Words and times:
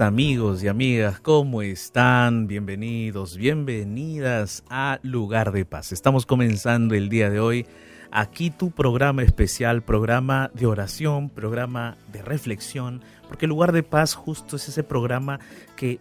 amigos 0.00 0.62
y 0.62 0.68
amigas, 0.68 1.20
¿cómo 1.20 1.62
están? 1.62 2.46
Bienvenidos, 2.46 3.36
bienvenidas 3.36 4.62
a 4.70 5.00
Lugar 5.02 5.50
de 5.50 5.64
Paz. 5.64 5.92
Estamos 5.92 6.24
comenzando 6.24 6.94
el 6.94 7.08
día 7.08 7.30
de 7.30 7.40
hoy 7.40 7.66
aquí 8.10 8.50
tu 8.50 8.70
programa 8.70 9.22
especial, 9.22 9.82
programa 9.82 10.50
de 10.54 10.66
oración, 10.66 11.30
programa 11.30 11.96
de 12.12 12.22
reflexión, 12.22 13.02
porque 13.26 13.46
Lugar 13.46 13.72
de 13.72 13.82
Paz 13.82 14.14
justo 14.14 14.56
es 14.56 14.68
ese 14.68 14.84
programa 14.84 15.40
que 15.74 16.00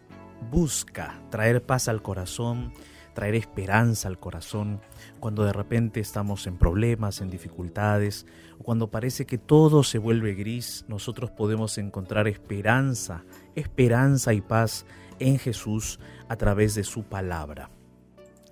busca 0.51 1.19
traer 1.31 1.63
paz 1.63 1.87
al 1.87 2.01
corazón, 2.01 2.73
traer 3.15 3.33
esperanza 3.33 4.07
al 4.07 4.19
corazón, 4.19 4.79
cuando 5.19 5.43
de 5.43 5.53
repente 5.53 5.99
estamos 5.99 6.45
en 6.45 6.57
problemas, 6.57 7.19
en 7.19 7.31
dificultades, 7.31 8.27
o 8.59 8.63
cuando 8.63 8.91
parece 8.91 9.25
que 9.25 9.39
todo 9.39 9.81
se 9.83 9.97
vuelve 9.97 10.35
gris, 10.35 10.85
nosotros 10.87 11.31
podemos 11.31 11.79
encontrar 11.79 12.27
esperanza 12.27 13.23
esperanza 13.57 14.33
y 14.33 14.41
paz 14.41 14.85
en 15.19 15.39
Jesús 15.39 15.99
a 16.29 16.35
través 16.35 16.75
de 16.75 16.83
su 16.83 17.03
palabra. 17.03 17.69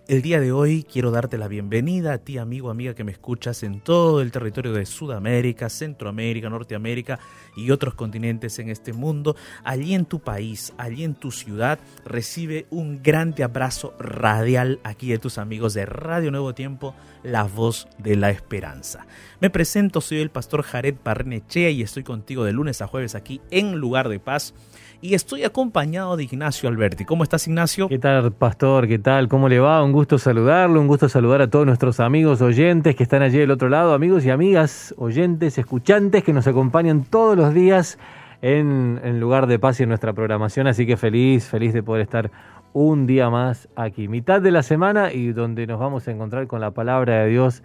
El 0.08 0.22
día 0.22 0.40
de 0.40 0.52
hoy 0.52 0.84
quiero 0.84 1.10
darte 1.10 1.36
la 1.40 1.48
bienvenida 1.48 2.14
a 2.14 2.18
ti, 2.20 2.38
amigo, 2.38 2.70
amiga 2.70 2.94
que 2.94 3.04
me 3.04 3.12
escuchas 3.12 3.64
en 3.64 3.82
todo 3.82 4.22
el 4.22 4.32
territorio 4.32 4.72
de 4.72 4.86
Sudamérica, 4.86 5.68
Centroamérica, 5.68 6.48
Norteamérica 6.48 7.18
y 7.56 7.72
otros 7.72 7.96
continentes 7.96 8.60
en 8.60 8.70
este 8.70 8.94
mundo. 8.94 9.36
Allí 9.64 9.96
en 9.96 10.06
tu 10.06 10.20
país, 10.20 10.74
allí 10.78 11.04
en 11.04 11.16
tu 11.16 11.32
ciudad, 11.32 11.80
recibe 12.06 12.68
un 12.70 13.02
grande 13.02 13.44
abrazo 13.44 13.96
radial 13.98 14.80
aquí 14.84 15.10
de 15.10 15.18
tus 15.18 15.40
amigos 15.40 15.74
de 15.74 15.88
Radio 15.88 16.30
Nuevo 16.30 16.54
Tiempo, 16.54 16.94
la 17.24 17.46
voz 17.46 17.88
de 17.98 18.16
la 18.16 18.30
esperanza. 18.30 19.08
Me 19.40 19.50
presento, 19.50 20.02
soy 20.02 20.20
el 20.20 20.30
pastor 20.30 20.62
Jared 20.62 20.98
Parnechea 20.98 21.72
y 21.72 21.82
estoy 21.82 22.04
contigo 22.04 22.44
de 22.44 22.54
lunes 22.54 22.80
a 22.84 22.88
jueves 22.88 23.16
aquí 23.16 23.42
en 23.50 23.80
Lugar 23.80 24.10
de 24.10 24.20
Paz 24.20 24.54
y 25.02 25.14
estoy 25.14 25.44
acompañado 25.44 26.18
de 26.18 26.24
Ignacio 26.24 26.70
Alberti. 26.70 27.06
¿Cómo 27.06 27.24
estás, 27.24 27.48
Ignacio? 27.48 27.88
¿Qué 27.88 28.00
tal, 28.00 28.32
pastor? 28.32 28.88
¿Qué 28.88 29.00
tal? 29.00 29.28
¿Cómo 29.28 29.50
le 29.50 29.60
va? 29.60 29.84
Un 29.84 29.92
gusto 29.92 30.18
saludarlo, 30.18 30.80
un 30.80 30.88
gusto 30.88 31.10
saludar 31.10 31.42
a 31.42 31.50
todos 31.50 31.66
nuestros 31.66 32.00
amigos 32.00 32.42
oyentes 32.42 32.96
que 32.96 33.04
están 33.04 33.22
allí 33.22 33.38
del 33.38 33.52
otro 33.52 33.70
lado, 33.70 33.94
amigos 33.94 34.26
y 34.26 34.30
amigas, 34.30 34.94
oyentes, 34.98 35.58
escuchantes 35.58 36.24
que 36.24 36.34
nos 36.34 36.48
acompañan 36.48 37.04
todos 37.04 37.38
los 37.38 37.54
días 37.54 37.98
en, 38.42 39.20
lugar 39.20 39.48
de 39.48 39.60
paz 39.60 39.80
y 39.80 39.84
en 39.84 39.90
nuestra 39.90 40.14
programación. 40.14 40.68
Así 40.68 40.86
que 40.86 40.98
feliz, 40.98 41.46
feliz 41.46 41.74
de 41.74 41.84
poder 41.84 42.02
estar 42.02 42.32
un 42.74 43.08
día 43.08 43.30
más 43.30 43.70
aquí, 43.76 44.08
mitad 44.08 44.42
de 44.42 44.52
la 44.52 44.64
semana 44.64 45.14
y 45.14 45.32
donde 45.32 45.66
nos 45.66 45.80
vamos 45.80 46.08
a 46.08 46.12
encontrar 46.12 46.48
con 46.48 46.60
la 46.60 46.72
palabra 46.72 47.24
de 47.24 47.30
Dios 47.30 47.64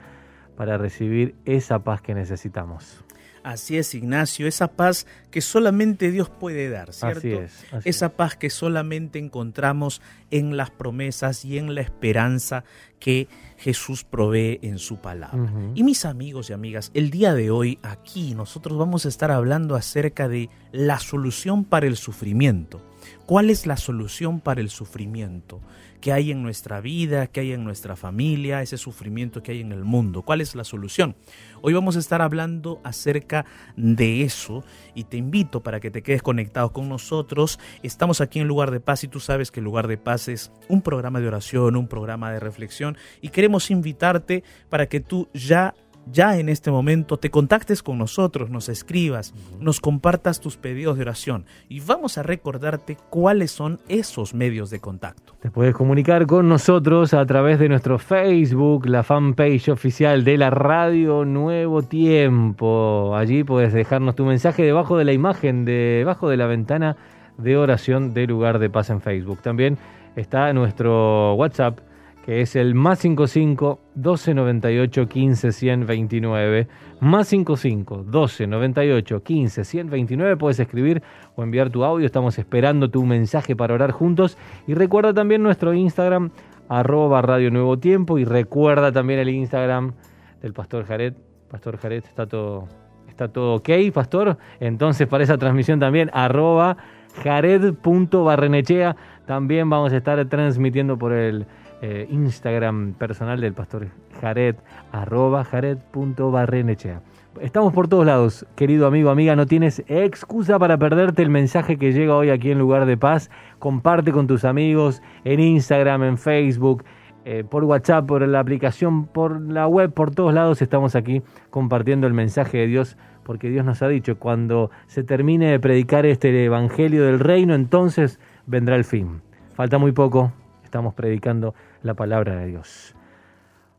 para 0.57 0.79
recibir 0.79 1.35
esa 1.45 1.81
paz 1.81 2.01
que 2.01 2.15
necesitamos. 2.15 3.05
Así 3.43 3.79
es, 3.79 3.95
Ignacio, 3.95 4.47
esa 4.47 4.69
paz 4.69 5.07
que 5.31 5.41
solamente 5.41 6.11
Dios 6.11 6.29
puede 6.29 6.69
dar, 6.69 6.93
¿cierto? 6.93 7.19
Así 7.19 7.33
es. 7.33 7.65
esa 7.85 8.11
paz 8.11 8.37
que 8.37 8.51
solamente 8.51 9.19
encontramos 9.19 10.03
en 10.31 10.57
las 10.57 10.71
promesas 10.71 11.45
y 11.45 11.59
en 11.59 11.75
la 11.75 11.81
esperanza 11.81 12.65
que 12.99 13.29
Jesús 13.57 14.05
provee 14.05 14.59
en 14.63 14.79
su 14.79 14.97
palabra. 14.97 15.51
Y 15.75 15.85
mis 15.85 16.05
amigos 16.05 16.51
y 16.51 16.53
amigas, 16.53 16.91
el 16.95 17.11
día 17.11 17.35
de 17.35 17.51
hoy 17.51 17.79
aquí 17.83 18.35
nosotros 18.35 18.79
vamos 18.79 19.07
a 19.07 19.09
estar 19.09 19.31
hablando 19.31 19.75
acerca 19.75 20.29
de 20.29 20.51
la 20.73 20.99
solución 20.99 21.65
para 21.65 21.87
el 21.87 21.97
sufrimiento. 21.97 22.83
¿Cuál 23.27 23.49
es 23.49 23.67
la 23.67 23.77
solución 23.77 24.41
para 24.41 24.61
el 24.61 24.71
sufrimiento? 24.71 25.61
que 26.01 26.13
hay 26.13 26.31
en 26.31 26.43
nuestra 26.43 26.81
vida, 26.81 27.27
que 27.27 27.41
hay 27.41 27.53
en 27.53 27.63
nuestra 27.63 27.95
familia, 27.95 28.63
ese 28.63 28.79
sufrimiento 28.79 29.43
que 29.43 29.53
hay 29.53 29.61
en 29.61 29.73
el 29.73 29.85
mundo. 29.85 30.23
¿Cuál 30.23 30.41
es 30.41 30.55
la 30.55 30.65
solución? 30.65 31.15
Hoy 31.63 31.75
vamos 31.75 31.97
a 31.97 31.99
estar 31.99 32.23
hablando 32.23 32.81
acerca 32.85 33.45
de 33.77 34.23
eso 34.23 34.65
y 34.95 35.05
te 35.05 35.19
invito 35.19 35.63
para 35.63 35.79
que 35.79 35.91
te 35.91 36.03
quedes 36.03 36.23
conectado 36.23 36.73
con 36.73 36.89
nosotros. 36.89 37.59
Estamos 37.83 38.23
aquí 38.23 38.41
en 38.41 38.49
Lugar 38.49 38.71
de 38.71 38.81
Paz 38.81 39.05
y 39.05 39.09
tú 39.09 39.21
sabes 39.21 39.51
que 39.51 39.61
Lugar 39.61 39.87
de 39.87 39.99
Paz 39.99 40.29
es 40.29 40.51
un 40.69 40.81
programa 40.81 41.21
de 41.21 41.29
oración, 41.29 41.77
un 41.77 41.87
programa 41.87 42.33
de 42.33 42.41
reflexión 42.41 42.97
y 43.21 43.29
queremos 43.29 43.71
invitarte 43.71 44.43
para 44.71 44.87
que 44.87 45.01
tú 45.01 45.29
ya 45.35 45.75
ya 46.07 46.39
en 46.39 46.49
este 46.49 46.71
momento 46.71 47.17
te 47.17 47.31
contactes 47.31 47.83
con 47.83 47.99
nosotros, 47.99 48.51
nos 48.51 48.69
escribas, 48.69 49.35
nos 49.61 49.81
compartas 49.81 50.41
tus 50.41 50.57
pedidos 50.57 50.97
de 50.97 51.03
oración 51.03 51.45
y 51.69 51.81
vamos 51.81 52.19
a 52.19 52.23
recordarte 52.23 52.97
cuáles 53.11 53.51
son 53.51 53.79
esos 53.89 54.35
medios 54.35 54.71
de 54.71 54.81
contacto. 54.81 55.35
Te 55.41 55.51
puedes 55.51 55.75
comunicar 55.75 56.27
con 56.27 56.49
nosotros 56.49 57.15
a 57.15 57.25
través 57.27 57.59
de 57.59 57.69
nuestro 57.69 57.99
Facebook, 57.99 58.87
la 58.87 59.03
fanpage 59.03 59.69
oficial 59.69 60.25
de 60.25 60.39
la 60.39 60.51
radio 60.51 61.25
Nuevo 61.25 61.83
Tiempo. 61.83 63.15
Allí 63.17 63.45
puedes 63.45 63.73
dejarnos 63.73 64.17
tu 64.17 64.25
mensaje 64.25 64.63
debajo 64.63 64.97
de 64.97 65.05
la 65.05 65.13
imagen, 65.13 65.65
debajo 65.65 66.29
de 66.29 66.37
la 66.37 66.47
ventana 66.47 66.97
de 67.39 67.57
oración 67.57 68.13
de 68.15 68.27
lugar 68.27 68.59
de 68.59 68.71
paz 68.71 68.91
en 68.91 69.01
Facebook. 69.01 69.41
También 69.43 69.79
está 70.17 70.53
nuestro 70.53 71.35
WhatsApp 71.35 71.79
que 72.25 72.43
es 72.43 72.55
el 72.57 72.75
más 72.75 72.99
55 73.01 73.81
12 73.95 74.35
98 74.35 75.09
15 75.09 75.53
129. 75.53 76.69
Más 77.01 77.29
55 77.29 78.05
12 78.05 78.47
98 78.47 79.23
15 79.23 79.65
129. 79.65 80.37
Puedes 80.37 80.61
escribir 80.61 81.03
o 81.37 81.43
enviar 81.43 81.71
tu 81.71 81.85
audio. 81.85 82.05
Estamos 82.07 82.39
esperando 82.39 82.91
tu 82.91 83.05
mensaje 83.05 83.57
para 83.57 83.75
orar 83.75 83.93
juntos. 83.93 84.37
Y 84.67 84.75
recuerda 84.75 85.15
también 85.15 85.43
nuestro 85.43 85.73
Instagram, 85.73 86.31
arroba 86.69 87.23
Radio 87.23 87.51
Nuevo 87.51 87.79
Tiempo. 87.79 88.19
Y 88.19 88.25
recuerda 88.25 88.93
también 88.93 89.21
el 89.21 89.31
Instagram 89.31 89.95
del 90.43 90.53
Pastor 90.53 90.85
Jared. 90.85 91.15
Pastor 91.51 91.79
Jared, 91.79 92.05
está 92.05 92.27
todo, 92.27 92.69
está 93.09 93.29
todo 93.29 93.55
ok, 93.57 93.71
Pastor. 93.93 94.37
Entonces, 94.61 95.09
para 95.09 95.25
esa 95.25 95.37
transmisión 95.37 95.81
también, 95.81 96.11
arroba 96.13 96.77
jared.barrenechea. 97.25 98.95
También 99.27 99.69
vamos 99.69 99.93
a 99.93 99.97
estar 99.97 100.25
transmitiendo 100.29 100.97
por 100.97 101.13
el 101.13 101.47
eh, 101.83 102.07
Instagram 102.11 102.95
personal 102.95 103.41
del 103.41 103.55
pastor 103.55 103.89
Jared, 104.21 104.57
arroba 104.93 105.45
jared.barrenechea. 105.45 107.03
Estamos 107.41 107.73
por 107.73 107.89
todos 107.89 108.05
lados, 108.05 108.47
querido 108.57 108.87
amigo, 108.87 109.11
amiga, 109.11 109.37
no 109.37 109.47
tienes 109.47 109.83
excusa 109.87 110.59
para 110.59 110.79
perderte 110.79 111.23
el 111.23 111.31
mensaje 111.31 111.79
que 111.79 111.93
llega 111.93 112.17
hoy 112.17 112.31
aquí 112.31 112.51
en 112.51 112.59
Lugar 112.59 112.87
de 112.87 112.97
Paz. 112.97 113.31
Comparte 113.59 114.13
con 114.13 114.27
tus 114.27 114.45
amigos 114.45 115.01
en 115.25 115.41
Instagram, 115.41 116.03
en 116.03 116.19
Facebook, 116.19 116.85
eh, 117.25 117.45
por 117.49 117.65
WhatsApp, 117.65 118.07
por 118.07 118.27
la 118.27 118.41
aplicación, 118.41 119.07
por 119.07 119.41
la 119.41 119.67
web, 119.67 119.93
por 119.93 120.11
todos 120.11 120.35
lados 120.35 120.61
estamos 120.61 120.97
aquí 120.97 121.23
compartiendo 121.51 122.07
el 122.07 122.15
mensaje 122.15 122.59
de 122.59 122.67
Dios 122.67 122.97
porque 123.31 123.49
Dios 123.49 123.65
nos 123.65 123.81
ha 123.83 123.89
dicho, 123.89 124.19
cuando 124.19 124.73
se 124.89 125.05
termine 125.05 125.53
de 125.53 125.61
predicar 125.61 126.05
este 126.05 126.45
Evangelio 126.45 127.05
del 127.05 127.21
Reino, 127.21 127.55
entonces 127.55 128.19
vendrá 128.47 128.75
el 128.75 128.85
fin. 128.85 129.21
Falta 129.55 129.79
muy 129.79 129.93
poco, 129.93 130.33
estamos 130.71 130.95
predicando 130.95 131.53
la 131.83 131.95
palabra 131.95 132.37
de 132.37 132.47
Dios. 132.47 132.95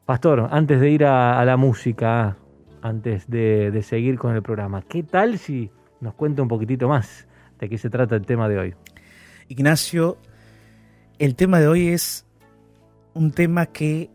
Pastor, 0.05 0.49
antes 0.51 0.81
de 0.81 0.89
ir 0.89 1.05
a, 1.05 1.43
la 1.45 1.55
música, 1.55 2.35
antes 2.81 3.29
de, 3.29 3.81
seguir 3.81 4.19
con 4.19 4.35
el 4.35 4.41
programa, 4.41 4.81
¿qué 4.81 5.01
tal 5.01 5.38
si 5.38 5.71
nos 6.01 6.15
cuenta 6.15 6.41
un 6.41 6.49
poquitito 6.49 6.89
más 6.89 7.29
de 7.59 7.69
qué 7.69 7.77
se 7.77 7.89
trata 7.89 8.17
el 8.17 8.25
tema 8.25 8.49
de 8.49 8.59
hoy? 8.59 8.75
Ignacio, 9.47 10.17
el 11.17 11.35
tema 11.35 11.61
de 11.61 11.69
hoy 11.69 11.88
es 11.88 12.25
un 13.13 13.31
tema 13.31 13.67
que 13.67 14.09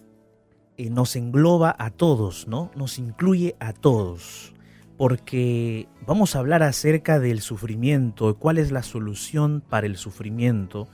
eh, 0.77 0.91
nos 0.91 1.17
engloba 1.17 1.75
a 1.79 1.89
todos, 1.89 2.47
¿no? 2.47 2.71
Nos 2.77 2.99
incluye 2.99 3.57
a 3.59 3.73
todos, 3.73 4.53
porque 4.99 5.89
vamos 6.07 6.37
a 6.37 6.41
hablar 6.41 6.63
acerca 6.63 7.21
del 7.21 7.41
sufrimiento, 7.41 8.37
cuál 8.39 8.59
es 8.59 8.71
la 8.71 8.83
solución 8.83 9.63
para 9.67 9.87
el 9.87 9.97
sufrimiento. 9.97 10.89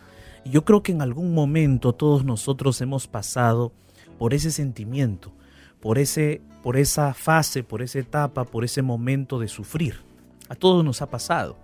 Yo 0.45 0.65
creo 0.65 0.83
que 0.83 0.93
en 0.93 1.03
algún 1.03 1.35
momento 1.35 1.93
todos 1.93 2.25
nosotros 2.25 2.81
hemos 2.81 3.07
pasado 3.07 3.73
por 4.19 4.35
ese 4.35 4.51
sentimiento, 4.51 5.33
por 5.81 5.99
ese 5.99 6.41
por 6.63 6.77
esa 6.77 7.13
fase, 7.13 7.65
por 7.65 7.83
esa 7.83 7.99
etapa, 7.99 8.45
por 8.45 8.65
ese 8.65 8.83
momento 8.83 9.39
de 9.39 9.49
sufrir. 9.49 9.97
A 10.49 10.55
todos 10.55 10.85
nos 10.85 11.03
ha 11.03 11.11
pasado. 11.11 11.59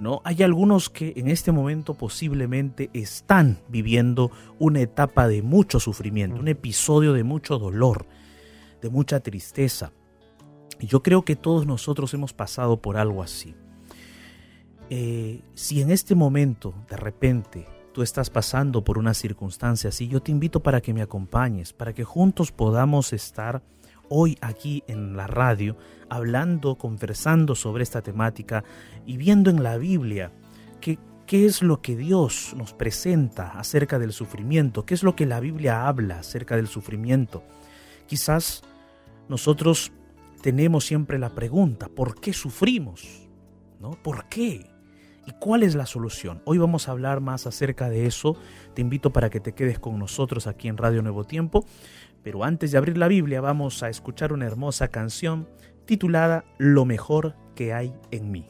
¿no? 0.00 0.20
Hay 0.24 0.42
algunos 0.42 0.90
que 0.90 1.12
en 1.14 1.28
este 1.28 1.52
momento 1.52 1.94
posiblemente 1.94 2.90
están 2.94 3.60
viviendo 3.68 4.32
una 4.58 4.80
etapa 4.80 5.28
de 5.28 5.40
mucho 5.40 5.78
sufrimiento, 5.78 6.40
un 6.40 6.48
episodio 6.48 7.12
de 7.12 7.22
mucho 7.22 7.60
dolor, 7.60 8.06
de 8.80 8.90
mucha 8.90 9.20
tristeza. 9.20 9.92
Y 10.80 10.86
yo 10.86 11.04
creo 11.04 11.24
que 11.24 11.36
todos 11.36 11.64
nosotros 11.64 12.12
hemos 12.12 12.32
pasado 12.32 12.82
por 12.82 12.96
algo 12.96 13.22
así. 13.22 13.54
Eh, 14.90 15.42
si 15.54 15.80
en 15.80 15.92
este 15.92 16.16
momento, 16.16 16.74
de 16.90 16.96
repente, 16.96 17.68
tú 17.92 18.02
estás 18.02 18.30
pasando 18.30 18.82
por 18.84 18.98
una 18.98 19.14
circunstancia 19.14 19.88
así, 19.88 20.08
yo 20.08 20.22
te 20.22 20.32
invito 20.32 20.62
para 20.62 20.80
que 20.80 20.94
me 20.94 21.02
acompañes, 21.02 21.72
para 21.72 21.92
que 21.92 22.04
juntos 22.04 22.52
podamos 22.52 23.12
estar 23.12 23.62
hoy 24.08 24.36
aquí 24.40 24.82
en 24.88 25.16
la 25.16 25.26
radio 25.26 25.76
hablando, 26.08 26.76
conversando 26.76 27.54
sobre 27.54 27.82
esta 27.82 28.02
temática 28.02 28.64
y 29.06 29.16
viendo 29.16 29.50
en 29.50 29.62
la 29.62 29.78
Biblia 29.78 30.32
qué 30.80 31.46
es 31.46 31.62
lo 31.62 31.80
que 31.80 31.96
Dios 31.96 32.52
nos 32.58 32.74
presenta 32.74 33.58
acerca 33.58 33.98
del 33.98 34.12
sufrimiento, 34.12 34.84
qué 34.84 34.92
es 34.92 35.02
lo 35.02 35.16
que 35.16 35.24
la 35.24 35.40
Biblia 35.40 35.86
habla 35.86 36.18
acerca 36.18 36.56
del 36.56 36.66
sufrimiento. 36.66 37.42
Quizás 38.06 38.62
nosotros 39.28 39.92
tenemos 40.42 40.84
siempre 40.84 41.18
la 41.18 41.30
pregunta, 41.30 41.88
¿por 41.88 42.20
qué 42.20 42.34
sufrimos? 42.34 43.30
¿No? 43.80 43.92
¿Por 43.92 44.28
qué? 44.28 44.71
¿Y 45.26 45.32
cuál 45.32 45.62
es 45.62 45.74
la 45.74 45.86
solución? 45.86 46.42
Hoy 46.44 46.58
vamos 46.58 46.88
a 46.88 46.92
hablar 46.92 47.20
más 47.20 47.46
acerca 47.46 47.88
de 47.88 48.06
eso. 48.06 48.36
Te 48.74 48.80
invito 48.80 49.12
para 49.12 49.30
que 49.30 49.40
te 49.40 49.52
quedes 49.52 49.78
con 49.78 49.98
nosotros 49.98 50.46
aquí 50.46 50.68
en 50.68 50.76
Radio 50.76 51.02
Nuevo 51.02 51.24
Tiempo. 51.24 51.64
Pero 52.22 52.44
antes 52.44 52.72
de 52.72 52.78
abrir 52.78 52.98
la 52.98 53.08
Biblia 53.08 53.40
vamos 53.40 53.82
a 53.82 53.88
escuchar 53.88 54.32
una 54.32 54.46
hermosa 54.46 54.88
canción 54.88 55.48
titulada 55.84 56.44
Lo 56.58 56.84
mejor 56.84 57.34
que 57.54 57.72
hay 57.72 57.94
en 58.10 58.30
mí. 58.30 58.48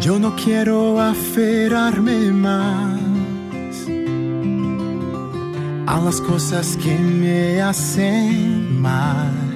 Yo 0.00 0.18
no 0.18 0.34
quiero 0.34 0.98
aferrarme 0.98 2.32
más 2.32 2.99
a 5.90 6.00
las 6.00 6.20
cosas 6.20 6.76
que 6.76 6.96
me 6.96 7.60
hacen 7.60 8.80
mal 8.80 9.50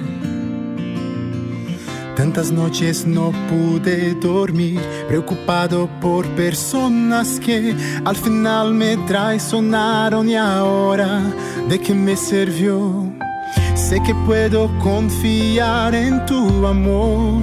Tantas 2.15 2.49
noches 2.49 3.05
no 3.05 3.31
pude 3.49 4.13
dormir, 4.15 4.79
preocupado 5.07 5.89
por 6.01 6.25
personas 6.29 7.41
que 7.41 7.75
al 8.05 8.15
final 8.15 8.73
me 8.73 8.95
traicionaron 9.05 10.29
y 10.29 10.35
ahora, 10.35 11.21
¿de 11.67 11.77
qué 11.77 11.93
me 11.93 12.15
sirvió? 12.15 13.11
Sé 13.75 14.01
que 14.01 14.15
puedo 14.25 14.69
confiar 14.79 15.93
en 15.93 16.25
tu 16.25 16.65
amor. 16.65 17.41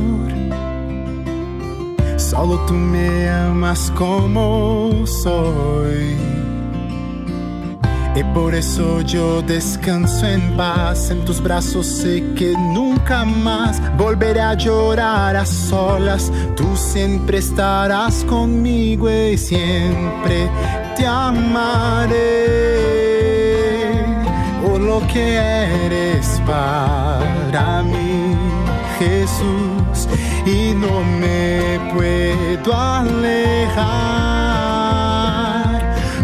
Solo 2.17 2.59
tú 2.67 2.73
me 2.73 3.29
amas 3.29 3.93
como 3.94 5.06
soy. 5.06 6.42
Y 8.14 8.23
por 8.35 8.55
eso 8.55 9.00
yo 9.00 9.41
descanso 9.41 10.26
en 10.26 10.55
paz, 10.55 11.11
en 11.11 11.25
tus 11.25 11.43
brazos 11.43 11.87
sé 11.87 12.23
que 12.37 12.53
nunca 12.53 13.25
más 13.25 13.81
volveré 13.97 14.41
a 14.41 14.53
llorar 14.53 15.35
a 15.35 15.47
solas. 15.47 16.31
Tú 16.55 16.76
siempre 16.76 17.38
estarás 17.38 18.23
conmigo 18.25 19.11
y 19.11 19.38
siempre 19.38 20.50
te 20.94 21.06
amaré. 21.06 22.12
Por 24.62 24.81
lo 24.81 25.00
que 25.06 25.37
eres 25.37 26.38
para 26.47 27.82
mí, 27.82 28.37
Jesús, 28.99 30.06
y 30.44 30.75
no 30.75 31.03
me 31.19 31.81
puedo 31.94 32.75
alejar 32.75 34.81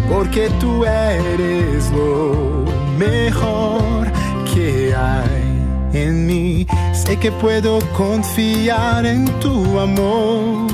porque 0.09 0.49
tú 0.61 0.85
eres 0.85 1.91
lo 1.91 2.65
mejor 2.99 4.11
que 4.53 4.95
hay 4.95 5.59
en 5.93 6.27
mí. 6.27 6.67
Sé 6.93 7.19
que 7.19 7.31
puedo 7.31 7.81
confiar 7.97 9.07
en 9.07 9.27
tu 9.41 9.79
amor. 9.79 10.71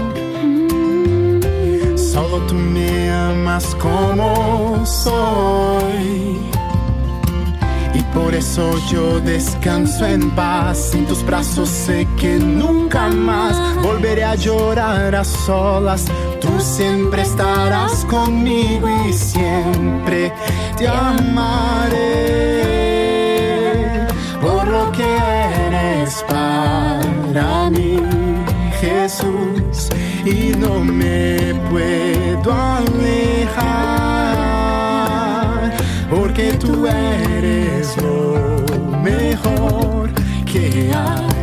Solo 1.96 2.38
tú 2.46 2.54
me 2.54 3.10
amas 3.10 3.74
como 3.76 4.84
soy. 4.86 6.53
Por 8.14 8.34
eso 8.34 8.78
yo 8.90 9.20
descanso 9.20 10.06
en 10.06 10.30
paz. 10.30 10.94
En 10.94 11.04
tus 11.06 11.24
brazos 11.24 11.68
sé 11.68 12.06
que 12.16 12.38
nunca 12.38 13.08
más 13.08 13.56
volveré 13.82 14.24
a 14.24 14.34
llorar 14.36 15.14
a 15.14 15.24
solas 15.24 16.06
Tú 16.44 16.60
siempre 16.60 17.22
estarás 17.22 18.04
conmigo 18.04 18.86
y 19.08 19.12
siempre 19.12 20.32
te 20.76 20.86
amaré 20.86 22.34
por 24.42 24.68
lo 24.68 24.92
que 24.92 25.02
eres 25.66 26.22
para 26.28 27.70
mí, 27.70 27.98
Jesús, 28.78 29.88
y 30.26 30.54
no 30.58 30.80
me 30.80 31.54
puedo 31.70 32.52
alejar 32.52 33.54
porque 36.10 36.52
tú 36.52 36.86
eres 36.86 37.63
mejor 39.04 40.10
que 40.50 40.90
hay 40.92 41.34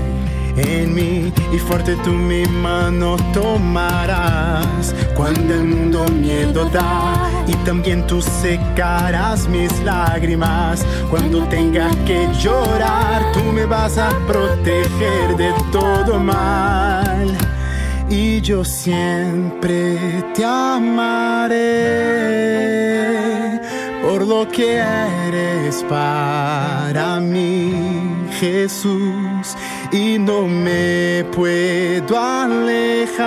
en 0.58 0.94
mí. 0.94 1.34
Y 1.54 1.58
fuerte 1.60 1.96
tú 2.04 2.12
mi 2.12 2.46
mano 2.46 3.18
tomarás 3.34 4.94
cuando 5.16 5.54
el 5.54 5.64
mundo 5.66 6.06
miedo 6.10 6.66
da. 6.70 7.30
Y 7.48 7.54
también 7.66 8.06
tú 8.08 8.22
secarás 8.22 9.48
mis 9.48 9.72
lágrimas 9.84 10.86
cuando 11.10 11.44
tenga 11.46 11.90
que 12.06 12.28
llorar. 12.40 13.32
Tú 13.34 13.44
me 13.54 13.66
vas 13.66 13.98
a 13.98 14.10
proteger 14.28 15.38
de 15.38 15.54
todo 15.72 16.20
mal. 16.20 17.38
Y 18.10 18.42
yo 18.42 18.66
siempre 18.66 19.98
te 20.36 20.44
amaré 20.44 22.02
por 24.02 24.26
lo 24.28 24.48
que 24.48 24.78
eres 24.78 25.84
para 25.84 27.20
mí 27.20 27.74
Jesús 28.40 29.56
y 29.92 30.18
no 30.18 30.48
me 30.48 31.26
puedo 31.36 32.18
alejar 32.18 33.22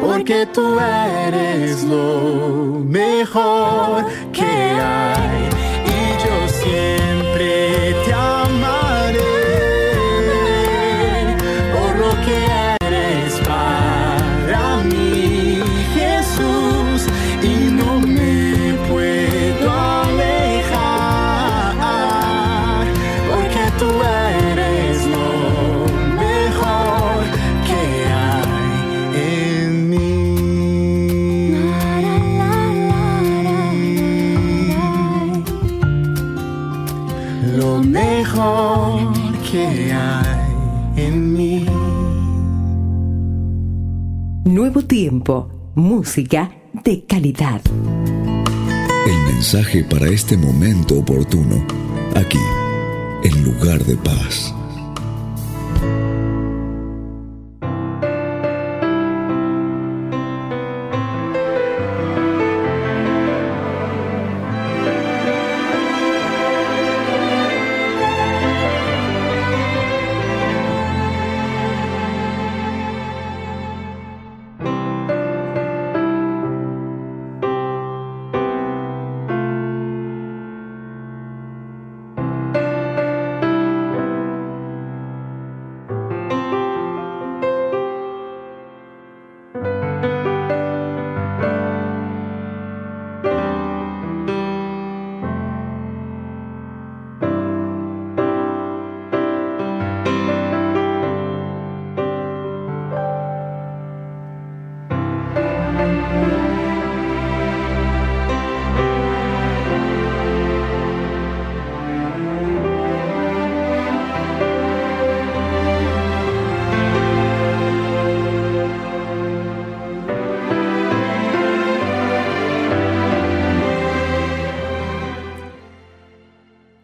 porque 0.00 0.46
tú 0.46 0.78
eres 0.78 1.84
lo 1.84 2.80
mejor 2.84 4.06
que 4.32 4.42
hay 4.42 5.48
y 5.86 6.16
yo 6.24 6.48
siempre 6.48 7.94
te 8.04 8.12
que 8.14 8.41
tiempo, 45.02 45.50
música 45.74 46.52
de 46.84 47.04
calidad. 47.06 47.60
El 49.04 49.34
mensaje 49.34 49.82
para 49.82 50.06
este 50.06 50.36
momento 50.36 50.96
oportuno, 50.96 51.56
aquí, 52.14 52.38
en 53.24 53.42
lugar 53.42 53.82
de 53.84 53.96
paz. 53.96 54.54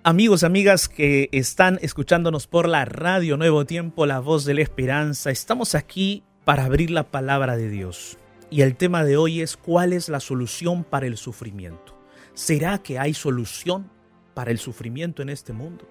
Amigos, 0.08 0.42
amigas 0.42 0.88
que 0.88 1.28
están 1.32 1.78
escuchándonos 1.82 2.46
por 2.46 2.66
la 2.66 2.86
radio 2.86 3.36
Nuevo 3.36 3.66
Tiempo, 3.66 4.06
la 4.06 4.20
voz 4.20 4.46
de 4.46 4.54
la 4.54 4.62
esperanza, 4.62 5.30
estamos 5.30 5.74
aquí 5.74 6.22
para 6.46 6.64
abrir 6.64 6.90
la 6.90 7.10
palabra 7.10 7.58
de 7.58 7.68
Dios. 7.68 8.16
Y 8.48 8.62
el 8.62 8.74
tema 8.74 9.04
de 9.04 9.18
hoy 9.18 9.42
es 9.42 9.58
cuál 9.58 9.92
es 9.92 10.08
la 10.08 10.20
solución 10.20 10.82
para 10.82 11.04
el 11.04 11.18
sufrimiento. 11.18 11.94
¿Será 12.32 12.78
que 12.78 12.98
hay 12.98 13.12
solución 13.12 13.90
para 14.32 14.50
el 14.50 14.58
sufrimiento 14.58 15.20
en 15.20 15.28
este 15.28 15.52
mundo? 15.52 15.86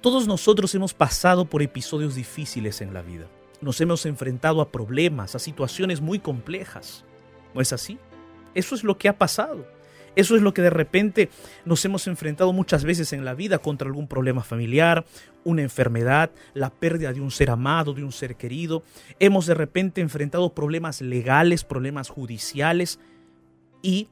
Todos 0.00 0.26
nosotros 0.26 0.74
hemos 0.74 0.92
pasado 0.92 1.44
por 1.44 1.62
episodios 1.62 2.16
difíciles 2.16 2.80
en 2.80 2.92
la 2.92 3.02
vida. 3.02 3.28
Nos 3.60 3.80
hemos 3.80 4.04
enfrentado 4.04 4.60
a 4.60 4.72
problemas, 4.72 5.36
a 5.36 5.38
situaciones 5.38 6.00
muy 6.00 6.18
complejas. 6.18 7.04
¿No 7.54 7.60
es 7.60 7.72
así? 7.72 8.00
Eso 8.52 8.74
es 8.74 8.82
lo 8.82 8.98
que 8.98 9.08
ha 9.08 9.16
pasado. 9.16 9.64
Eso 10.16 10.36
es 10.36 10.42
lo 10.42 10.52
que 10.52 10.62
de 10.62 10.70
repente 10.70 11.30
nos 11.64 11.84
hemos 11.84 12.06
enfrentado 12.06 12.52
muchas 12.52 12.84
veces 12.84 13.12
en 13.12 13.24
la 13.24 13.34
vida 13.34 13.58
contra 13.58 13.86
algún 13.86 14.08
problema 14.08 14.42
familiar, 14.42 15.04
una 15.44 15.62
enfermedad, 15.62 16.30
la 16.54 16.70
pérdida 16.70 17.12
de 17.12 17.20
un 17.20 17.30
ser 17.30 17.50
amado, 17.50 17.94
de 17.94 18.04
un 18.04 18.12
ser 18.12 18.36
querido. 18.36 18.82
Hemos 19.18 19.46
de 19.46 19.54
repente 19.54 20.00
enfrentado 20.00 20.52
problemas 20.54 21.00
legales, 21.00 21.64
problemas 21.64 22.08
judiciales 22.08 22.98
y 23.82 24.08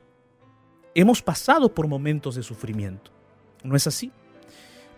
hemos 0.94 1.22
pasado 1.22 1.74
por 1.74 1.88
momentos 1.88 2.36
de 2.36 2.42
sufrimiento. 2.42 3.10
¿No 3.64 3.76
es 3.76 3.86
así? 3.86 4.12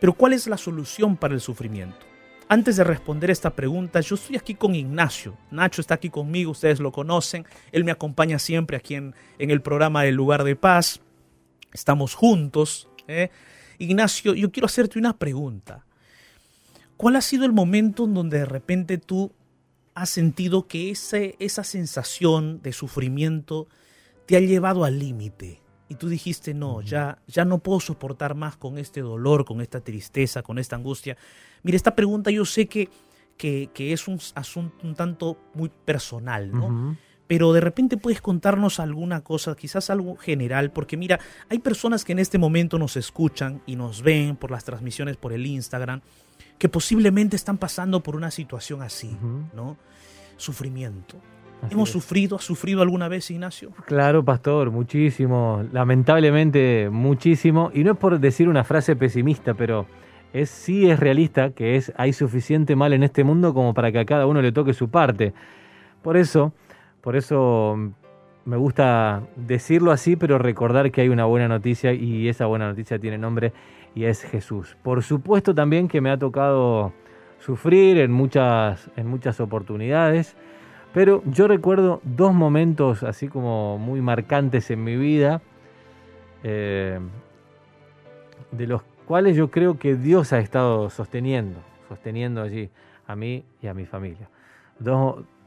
Pero 0.01 0.13
¿cuál 0.13 0.33
es 0.33 0.47
la 0.47 0.57
solución 0.57 1.17
para 1.17 1.35
el 1.35 1.41
sufrimiento? 1.41 2.10
Antes 2.53 2.75
de 2.75 2.83
responder 2.83 3.31
esta 3.31 3.55
pregunta, 3.55 4.01
yo 4.01 4.17
estoy 4.17 4.35
aquí 4.35 4.57
con 4.57 4.75
Ignacio. 4.75 5.39
Nacho 5.53 5.81
está 5.81 5.95
aquí 5.95 6.11
conmigo, 6.11 6.51
ustedes 6.51 6.81
lo 6.81 6.91
conocen. 6.91 7.47
Él 7.71 7.85
me 7.85 7.93
acompaña 7.93 8.41
siempre 8.41 8.77
aquí 8.77 8.97
en, 8.97 9.15
el 9.39 9.63
programa 9.63 10.03
del 10.03 10.17
lugar 10.17 10.43
de 10.43 10.57
paz. 10.57 11.01
Estamos 11.73 12.17
juntos. 12.17 12.89
¿eh? 13.07 13.31
Ignacio, 13.79 14.35
yo 14.35 14.51
quiero 14.51 14.67
hacerte 14.67 14.99
una 14.99 15.17
pregunta. 15.17 15.87
¿Cuál 16.97 17.15
ha 17.15 17.21
sido 17.21 17.45
el 17.45 17.53
momento 17.53 18.07
en 18.07 18.15
donde 18.15 18.41
de 18.41 18.47
repente 18.47 18.99
tú 18.99 19.31
has 19.95 20.11
sentido 20.11 20.67
que 20.67 20.91
ese, 20.91 21.37
esa 21.39 21.63
sensación 21.63 22.63
de 22.63 22.73
sufrimiento 22.73 23.69
te 24.27 24.37
ha 24.37 24.41
llevado 24.41 24.83
al 24.83 24.99
límite? 24.99 25.61
Y 25.89 25.95
tú 25.95 26.09
dijiste, 26.09 26.53
no, 26.53 26.83
ya, 26.83 27.19
ya 27.29 27.45
no 27.45 27.59
puedo 27.59 27.79
soportar 27.79 28.35
más 28.35 28.57
con 28.57 28.77
este 28.77 29.03
dolor, 29.03 29.45
con 29.45 29.61
esta 29.61 29.81
tristeza, 29.81 30.43
con 30.43 30.59
esta 30.59 30.75
angustia. 30.75 31.17
Mire, 31.63 31.77
esta 31.77 31.95
pregunta 31.95 32.31
yo 32.31 32.45
sé 32.45 32.67
que, 32.67 32.89
que, 33.37 33.71
es 33.93 34.09
un 34.09 34.19
asunto 34.35 34.77
un 34.87 34.95
tanto 34.95 35.39
muy 35.55 35.71
personal, 35.85 36.51
¿no? 36.53 36.97
Pero 37.27 37.53
de 37.53 37.61
repente 37.61 37.97
puedes 37.97 38.21
contarnos 38.21 38.81
alguna 38.81 39.21
cosa, 39.21 39.55
quizás 39.55 39.89
algo 39.89 40.17
general, 40.17 40.73
porque 40.73 40.97
mira, 40.97 41.21
hay 41.49 41.61
personas 41.61 42.05
que 42.05 42.11
en 42.11 42.19
este 42.19 42.39
momento 42.39 42.77
nos 42.77 42.97
escuchan 42.97 43.63
y 43.67 43.77
nos 43.77 44.03
ven 44.03 44.35
por 44.35 44.51
las 44.51 44.65
transmisiones 44.65 45.17
por 45.17 45.33
el 45.33 45.47
Instagram, 45.47 46.01
que 46.59 46.69
posiblemente 46.69 47.37
están 47.37 47.57
pasando 47.57 48.03
por 48.03 48.17
una 48.17 48.33
situación 48.33 48.83
así, 48.83 49.17
¿no? 49.55 49.77
Sufrimiento. 50.37 51.19
¿Hemos 51.71 51.91
sufrido? 51.91 52.37
¿Has 52.37 52.45
sufrido 52.45 52.83
alguna 52.83 53.09
vez, 53.09 53.31
Ignacio? 53.31 53.71
Claro, 53.87 54.25
pastor, 54.25 54.71
muchísimo. 54.71 55.63
Lamentablemente, 55.73 56.89
muchísimo. 56.91 57.71
Y 57.75 57.85
no 57.85 57.93
es 57.93 57.99
por 57.99 58.19
decir 58.19 58.49
una 58.49 58.65
frase 58.65 58.97
pesimista, 58.97 59.55
pero 59.55 59.87
es 60.33 60.51
sí 60.51 60.91
es 60.91 61.01
realista 61.01 61.51
que 61.51 61.77
es 61.77 61.93
hay 61.97 62.13
suficiente 62.13 62.77
mal 62.77 62.93
en 62.93 63.03
este 63.03 63.25
mundo 63.25 63.55
como 63.55 63.75
para 63.75 63.91
que 63.93 63.99
a 63.99 64.05
cada 64.05 64.27
uno 64.27 64.43
le 64.43 64.53
toque 64.53 64.73
su 64.73 64.91
parte. 64.91 65.33
Por 66.03 66.17
eso, 66.17 66.53
por 67.01 67.17
eso 67.17 67.77
me 68.45 68.57
gusta 68.57 69.23
decirlo 69.37 69.93
así, 69.93 70.17
pero 70.17 70.39
recordar 70.39 70.91
que 70.91 71.03
hay 71.03 71.09
una 71.09 71.25
buena 71.25 71.49
noticia 71.49 71.93
y 71.93 72.29
esa 72.29 72.47
buena 72.47 72.69
noticia 72.69 72.99
tiene 72.99 73.19
nombre 73.19 73.53
y 73.95 74.05
es 74.05 74.23
Jesús. 74.23 74.77
Por 74.83 75.03
supuesto 75.03 75.55
también 75.55 75.89
que 75.89 76.01
me 76.01 76.11
ha 76.11 76.19
tocado 76.19 76.93
sufrir 77.39 77.99
en 77.99 78.13
muchas, 78.13 78.91
en 78.97 79.07
muchas 79.07 79.41
oportunidades, 79.41 80.37
pero 80.93 81.23
yo 81.27 81.49
recuerdo 81.49 82.01
dos 82.03 82.35
momentos 82.35 83.03
así 83.03 83.29
como 83.29 83.79
muy 83.79 84.01
marcantes 84.01 84.71
en 84.71 84.85
mi 84.85 84.97
vida, 84.97 85.41
eh, 86.43 86.99
de 88.51 88.67
los 88.67 88.83
cuales 89.11 89.35
yo 89.35 89.51
creo 89.51 89.77
que 89.77 89.97
Dios 89.97 90.33
ha 90.33 90.39
estado 90.39 90.89
sosteniendo, 90.89 91.59
sosteniendo 91.89 92.43
allí 92.43 92.71
a 93.09 93.17
mí 93.17 93.43
y 93.61 93.67
a 93.67 93.75
mi 93.75 93.85
familia. 93.85 94.29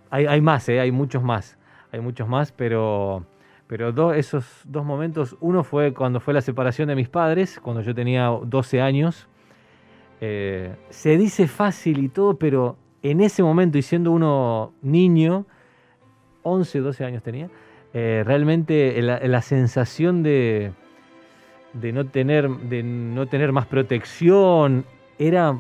hay, 0.10 0.41
más, 0.41 0.67
¿eh? 0.67 0.82
hay 0.82 0.91
muchos 0.91 1.24
más, 1.24 1.58
hay 1.89 2.01
muchos 2.01 2.27
más, 2.27 2.51
pero, 2.51 3.25
esos 4.15 4.46
dos 4.65 4.84
momentos, 4.84 5.38
uno 5.39 5.63
fue 5.63 5.93
cuando 5.93 6.20
fue 6.20 6.34
la 6.34 6.41
separación 6.41 6.89
de 6.89 6.96
mis 6.96 7.08
padres, 7.08 7.58
cuando 7.58 7.82
yo 7.82 7.96
tenía 7.96 8.25
12 8.25 8.82
años. 8.82 9.29
Eh, 10.20 10.75
se 10.89 11.15
dice 11.15 11.48
fácil 11.48 12.00
y 12.00 12.10
todo, 12.10 12.38
pero 12.38 12.75
en 13.01 13.22
ese 13.22 13.43
momento, 13.43 13.77
y 13.77 13.82
siendo 13.82 14.12
uno 14.12 14.74
niño, 14.82 15.46
11, 16.41 16.79
12 16.79 17.05
años 17.05 17.24
tenía, 17.24 17.50
eh, 17.93 18.24
realmente 18.25 19.01
la 19.01 19.41
sensación 19.41 20.22
de, 20.22 20.74
de 21.74 21.92
no 21.92 22.06
tener, 22.06 22.50
de 22.50 22.84
no 22.84 23.27
tener 23.27 23.51
más 23.51 23.65
protección, 23.65 24.86
era, 25.18 25.60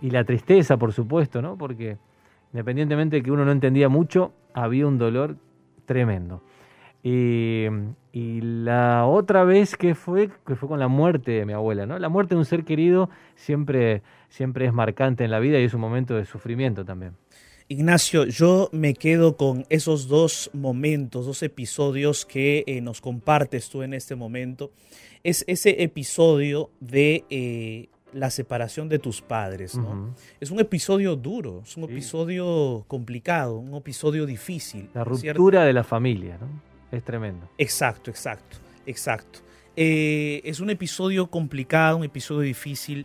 y 0.00 0.10
la 0.10 0.24
tristeza, 0.24 0.76
por 0.76 0.92
supuesto, 0.92 1.42
¿no? 1.42 1.56
Porque 1.56 1.98
independientemente 2.52 3.16
de 3.16 3.22
que 3.22 3.30
uno 3.30 3.44
no 3.44 3.52
entendía 3.52 3.88
mucho, 3.88 4.32
había 4.54 4.86
un 4.86 4.98
dolor 4.98 5.36
tremendo. 5.84 6.42
Y, 7.02 7.66
la 8.40 9.06
otra 9.06 9.44
vez 9.44 9.76
que 9.76 9.94
fue, 9.94 10.30
que 10.44 10.56
fue 10.56 10.68
con 10.68 10.80
la 10.80 10.88
muerte 10.88 11.30
de 11.30 11.46
mi 11.46 11.52
abuela, 11.52 11.86
¿no? 11.86 11.98
La 12.00 12.08
muerte 12.08 12.34
de 12.34 12.40
un 12.40 12.44
ser 12.44 12.64
querido 12.64 13.08
siempre, 13.36 14.02
siempre 14.28 14.66
es 14.66 14.72
marcante 14.72 15.24
en 15.24 15.30
la 15.30 15.38
vida 15.38 15.60
y 15.60 15.64
es 15.64 15.74
un 15.74 15.80
momento 15.80 16.14
de 16.14 16.24
sufrimiento 16.24 16.84
también. 16.84 17.12
Ignacio, 17.70 18.24
yo 18.24 18.70
me 18.72 18.94
quedo 18.94 19.36
con 19.36 19.66
esos 19.68 20.08
dos 20.08 20.48
momentos, 20.54 21.26
dos 21.26 21.42
episodios 21.42 22.24
que 22.24 22.64
eh, 22.66 22.80
nos 22.80 23.02
compartes 23.02 23.68
tú 23.68 23.82
en 23.82 23.92
este 23.92 24.14
momento 24.14 24.72
es 25.22 25.44
ese 25.46 25.82
episodio 25.82 26.70
de 26.80 27.26
eh, 27.28 27.90
la 28.14 28.30
separación 28.30 28.88
de 28.88 28.98
tus 28.98 29.20
padres, 29.20 29.74
¿no? 29.74 30.14
Es 30.40 30.50
un 30.50 30.60
episodio 30.60 31.14
duro, 31.14 31.60
es 31.66 31.76
un 31.76 31.84
episodio 31.84 32.86
complicado, 32.88 33.58
un 33.58 33.74
episodio 33.74 34.24
difícil. 34.24 34.88
La 34.94 35.04
ruptura 35.04 35.64
de 35.66 35.74
la 35.74 35.84
familia, 35.84 36.38
¿no? 36.40 36.48
Es 36.90 37.04
tremendo. 37.04 37.50
Exacto, 37.58 38.10
exacto, 38.10 38.56
exacto. 38.86 39.40
Eh, 39.76 40.40
es 40.42 40.60
un 40.60 40.70
episodio 40.70 41.26
complicado, 41.26 41.98
un 41.98 42.04
episodio 42.04 42.40
difícil. 42.40 43.04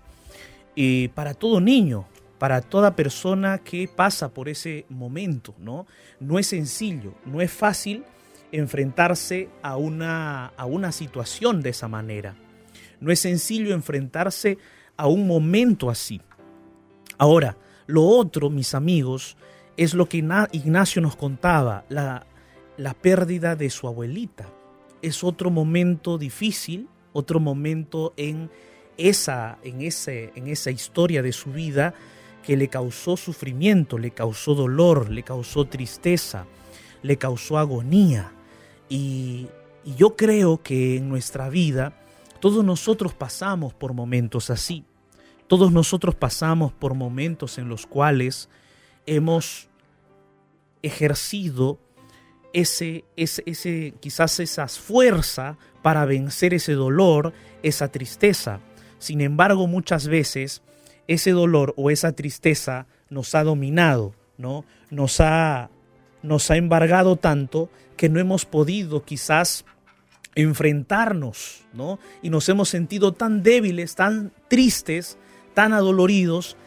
para 1.13 1.33
todo 1.33 1.59
niño, 1.59 2.05
para 2.43 2.59
toda 2.59 2.93
persona 2.97 3.59
que 3.59 3.87
pasa 3.87 4.33
por 4.33 4.49
ese 4.49 4.85
momento, 4.89 5.55
¿no? 5.59 5.87
No 6.19 6.39
es 6.39 6.47
sencillo, 6.47 7.13
no 7.25 7.39
es 7.39 7.49
fácil 7.49 8.03
enfrentarse 8.51 9.47
a 9.61 9.77
una, 9.77 10.47
a 10.47 10.65
una 10.65 10.91
situación 10.91 11.61
de 11.61 11.69
esa 11.69 11.87
manera. 11.87 12.35
No 12.99 13.13
es 13.13 13.21
sencillo 13.21 13.73
enfrentarse 13.73 14.57
a 14.97 15.07
un 15.07 15.25
momento 15.25 15.89
así. 15.89 16.19
Ahora, 17.17 17.55
lo 17.87 18.03
otro, 18.03 18.49
mis 18.49 18.75
amigos, 18.75 19.37
es 19.77 19.93
lo 19.93 20.09
que 20.09 20.17
Ignacio 20.17 21.01
nos 21.01 21.15
contaba, 21.15 21.85
la, 21.87 22.27
la 22.75 22.93
pérdida 22.93 23.55
de 23.55 23.69
su 23.69 23.87
abuelita. 23.87 24.49
Es 25.01 25.23
otro 25.23 25.49
momento 25.49 26.17
difícil, 26.17 26.89
otro 27.13 27.39
momento 27.39 28.13
en 28.17 28.51
esa, 28.97 29.59
en, 29.63 29.81
ese, 29.81 30.33
en 30.35 30.47
esa 30.47 30.71
historia 30.71 31.21
de 31.21 31.31
su 31.31 31.53
vida 31.53 31.93
que 32.43 32.57
le 32.57 32.67
causó 32.67 33.17
sufrimiento, 33.17 33.97
le 33.97 34.11
causó 34.11 34.53
dolor, 34.53 35.09
le 35.09 35.23
causó 35.23 35.65
tristeza, 35.65 36.45
le 37.01 37.17
causó 37.17 37.57
agonía. 37.57 38.31
Y, 38.89 39.47
yo 39.97 40.15
creo 40.15 40.63
que 40.63 40.95
en 40.95 41.09
nuestra 41.09 41.49
vida 41.49 41.91
todos 42.39 42.63
nosotros 42.63 43.13
pasamos 43.13 43.73
por 43.73 43.93
momentos 43.93 44.49
así. 44.49 44.85
Todos 45.47 45.73
nosotros 45.73 46.15
pasamos 46.15 46.71
por 46.71 46.93
momentos 46.93 47.57
en 47.57 47.67
los 47.67 47.85
cuales 47.85 48.47
hemos 49.05 49.67
ejercido 50.81 51.79
ese, 52.53 53.03
ese, 53.17 53.43
ese, 53.45 53.93
quizás 53.99 54.39
esa 54.39 54.69
fuerza 54.69 55.57
para 55.81 56.05
vencer 56.05 56.53
ese 56.53 56.73
dolor, 56.73 57.33
esa 57.61 57.89
tristeza. 57.89 58.61
Sin 58.99 59.19
embargo, 59.19 59.67
muchas 59.67 60.07
veces 60.07 60.61
ese 61.07 61.31
dolor 61.31 61.73
o 61.77 61.89
esa 61.89 62.13
tristeza 62.13 62.87
nos 63.09 63.35
ha 63.35 63.43
dominado, 63.43 64.13
¿no? 64.37 64.65
Nos 64.89 65.19
ha, 65.19 65.69
nos 66.21 66.49
ha 66.51 66.57
embargado 66.57 67.15
tanto 67.15 67.69
que 67.97 68.09
no 68.09 68.19
hemos 68.19 68.45
podido 68.45 69.03
quizás 69.03 69.65
enfrentarnos, 70.35 71.65
¿no? 71.73 71.99
Y 72.21 72.29
nos 72.29 72.49
hemos 72.49 72.69
sentido 72.69 73.13
tan 73.13 73.43
débiles, 73.43 73.95
tan 73.95 74.31
tristes, 74.47 75.17
tan 75.53 75.73
adoloridos, 75.73 76.57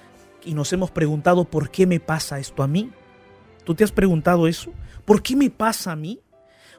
y 0.44 0.54
nos 0.54 0.72
hemos 0.72 0.92
preguntado, 0.92 1.44
¿por 1.44 1.70
qué 1.70 1.86
me 1.86 1.98
pasa 1.98 2.38
esto 2.38 2.62
a 2.62 2.68
mí? 2.68 2.90
¿Tú 3.64 3.74
te 3.74 3.82
has 3.82 3.90
preguntado 3.90 4.46
eso? 4.46 4.72
¿Por 5.04 5.22
qué 5.22 5.34
me 5.34 5.50
pasa 5.50 5.92
a 5.92 5.96
mí? 5.96 6.20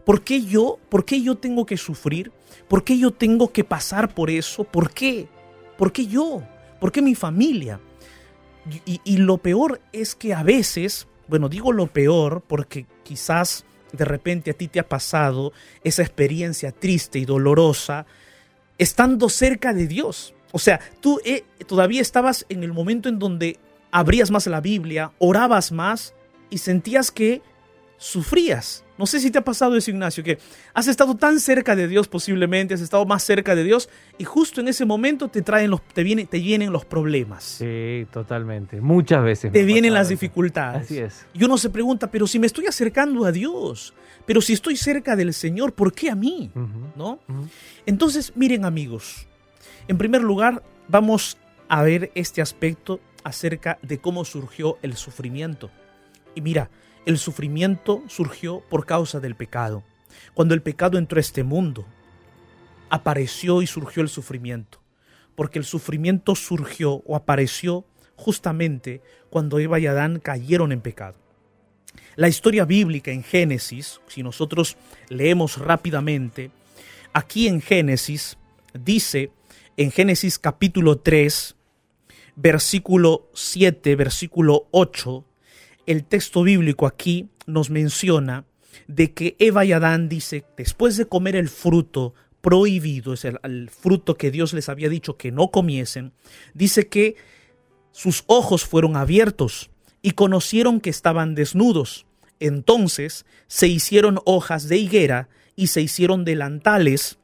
¿Por 0.05 0.23
qué 0.23 0.41
yo? 0.41 0.79
¿Por 0.87 1.03
qué 1.03 1.21
yo 1.21 1.35
tengo 1.35 1.65
que 1.65 1.75
sufrir? 1.75 2.31
¿Por 2.69 2.85
qué 2.85 2.97
yo 2.97 3.11
tengo 3.11 3.51
que 3.51 3.65
pasar 3.65 4.13
por 4.13 4.29
eso? 4.29 4.63
¿Por 4.63 4.93
qué? 4.93 5.27
¿Por 5.77 5.91
qué 5.91 6.07
yo? 6.07 6.43
¿Por 6.79 6.91
qué 6.91 7.01
mi 7.01 7.15
familia? 7.15 7.79
Y, 8.85 9.17
lo 9.17 9.37
peor 9.37 9.79
es 9.93 10.13
que 10.13 10.33
a 10.33 10.43
veces, 10.43 11.07
bueno, 11.27 11.47
digo 11.47 11.71
lo 11.71 11.87
peor 11.87 12.43
porque 12.45 12.85
quizás 13.03 13.65
de 13.93 14.03
repente 14.03 14.51
a 14.51 14.53
ti 14.53 14.67
te 14.67 14.81
ha 14.81 14.89
pasado 14.89 15.53
esa 15.85 16.01
experiencia 16.01 16.73
triste 16.73 17.17
y 17.17 17.25
dolorosa 17.25 18.05
estando 18.77 19.29
cerca 19.29 19.73
de 19.73 19.87
Dios. 19.87 20.33
O 20.51 20.59
sea, 20.59 20.81
tú 20.99 21.21
eh, 21.23 21.45
todavía 21.65 22.01
estabas 22.01 22.45
en 22.49 22.63
el 22.63 22.73
momento 22.73 23.07
en 23.07 23.19
donde 23.19 23.57
abrías 23.91 24.31
más 24.31 24.47
la 24.47 24.59
Biblia, 24.59 25.13
orabas 25.17 25.71
más 25.71 26.13
y 26.49 26.57
sentías 26.57 27.09
que 27.09 27.41
sufrías. 27.97 28.83
No 28.97 29.05
sé 29.05 29.19
si 29.19 29.29
te 29.29 29.37
ha 29.37 29.43
pasado 29.43 29.75
eso, 29.75 29.91
Ignacio, 29.91 30.23
que 30.23 30.39
has 30.73 30.87
estado 30.87 31.15
tan 31.15 31.39
cerca 31.39 31.75
de 31.75 31.87
Dios 31.87 32.07
posiblemente, 32.07 32.73
has 32.73 32.81
estado 32.81 33.05
más 33.05 33.23
cerca 33.23 33.55
de 33.55 33.63
Dios 33.63 33.89
y 34.17 34.23
justo 34.23 34.61
en 34.61 34.67
ese 34.67 34.85
momento 34.85 35.27
te 35.27 35.43
traen 35.43 35.69
los, 35.69 35.81
te, 35.81 36.03
vienen, 36.03 36.25
te 36.25 36.39
vienen 36.39 36.71
los 36.71 36.85
problemas. 36.85 37.43
Sí, 37.43 38.07
totalmente. 38.11 38.81
Muchas 38.81 39.23
veces. 39.23 39.51
Te 39.51 39.63
vienen 39.63 39.93
las 39.93 40.09
dificultades. 40.09 40.83
Así 40.83 40.97
es. 40.97 41.25
Y 41.33 41.43
uno 41.43 41.57
se 41.57 41.69
pregunta, 41.69 42.09
pero 42.09 42.25
si 42.25 42.39
me 42.39 42.47
estoy 42.47 42.65
acercando 42.65 43.25
a 43.25 43.31
Dios, 43.31 43.93
pero 44.25 44.41
si 44.41 44.53
estoy 44.53 44.75
cerca 44.75 45.15
del 45.15 45.33
Señor, 45.33 45.73
¿por 45.73 45.93
qué 45.93 46.09
a 46.09 46.15
mí? 46.15 46.51
¿No? 46.95 47.19
Entonces, 47.85 48.33
miren 48.35 48.65
amigos, 48.65 49.27
en 49.87 49.97
primer 49.97 50.23
lugar, 50.23 50.63
vamos 50.87 51.37
a 51.69 51.83
ver 51.83 52.11
este 52.15 52.41
aspecto 52.41 52.99
acerca 53.23 53.77
de 53.81 53.99
cómo 53.99 54.25
surgió 54.25 54.77
el 54.81 54.95
sufrimiento. 54.95 55.69
Y 56.33 56.41
mira, 56.41 56.69
el 57.07 57.17
sufrimiento 57.17 58.03
surgió 58.09 58.59
por 58.69 58.85
causa 58.85 59.21
del 59.21 59.35
pecado. 59.35 59.81
Cuando 60.33 60.53
el 60.53 60.61
pecado 60.61 60.97
entró 60.97 61.19
a 61.19 61.21
este 61.21 61.41
mundo, 61.41 61.85
apareció 62.89 63.61
y 63.61 63.67
surgió 63.67 64.03
el 64.03 64.09
sufrimiento. 64.09 64.81
Porque 65.33 65.57
el 65.57 65.63
sufrimiento 65.63 66.35
surgió 66.35 66.95
o 67.05 67.15
apareció 67.15 67.85
justamente 68.17 69.01
cuando 69.29 69.57
Eva 69.57 69.79
y 69.79 69.87
Adán 69.87 70.19
cayeron 70.19 70.73
en 70.73 70.81
pecado. 70.81 71.15
La 72.17 72.27
historia 72.27 72.65
bíblica 72.65 73.09
en 73.11 73.23
Génesis, 73.23 74.01
si 74.09 74.21
nosotros 74.21 74.75
leemos 75.07 75.59
rápidamente, 75.59 76.51
aquí 77.13 77.47
en 77.47 77.61
Génesis 77.61 78.37
dice, 78.73 79.31
en 79.77 79.91
Génesis 79.91 80.37
capítulo 80.37 80.97
3, 80.97 81.55
versículo 82.35 83.29
7, 83.33 83.95
versículo 83.95 84.67
8, 84.71 85.23
el 85.87 86.03
texto 86.03 86.43
bíblico 86.43 86.85
aquí 86.85 87.29
nos 87.47 87.71
menciona 87.71 88.45
de 88.87 89.13
que 89.13 89.35
Eva 89.39 89.65
y 89.65 89.71
Adán 89.71 90.09
dice, 90.09 90.45
después 90.55 90.97
de 90.97 91.07
comer 91.07 91.35
el 91.35 91.49
fruto 91.49 92.13
prohibido, 92.41 93.13
es 93.13 93.25
el, 93.25 93.69
fruto 93.69 94.15
que 94.15 94.29
Dios 94.29 94.53
les 94.53 94.69
había 94.69 94.89
dicho 94.89 95.17
que 95.17 95.31
no 95.31 95.49
comiesen, 95.49 96.13
dice 96.53 96.87
que 96.87 97.15
sus 97.91 98.23
ojos 98.27 98.65
fueron 98.65 98.95
abiertos 98.95 99.71
y 100.01 100.11
conocieron 100.11 100.79
que 100.79 100.89
estaban 100.89 101.33
desnudos. 101.33 102.05
Entonces 102.39 103.25
se 103.47 103.67
hicieron 103.67 104.19
hojas 104.25 104.67
de 104.67 104.77
higuera 104.77 105.29
y 105.55 105.67
se 105.67 105.81
hicieron 105.81 106.23
delantales 106.23 107.17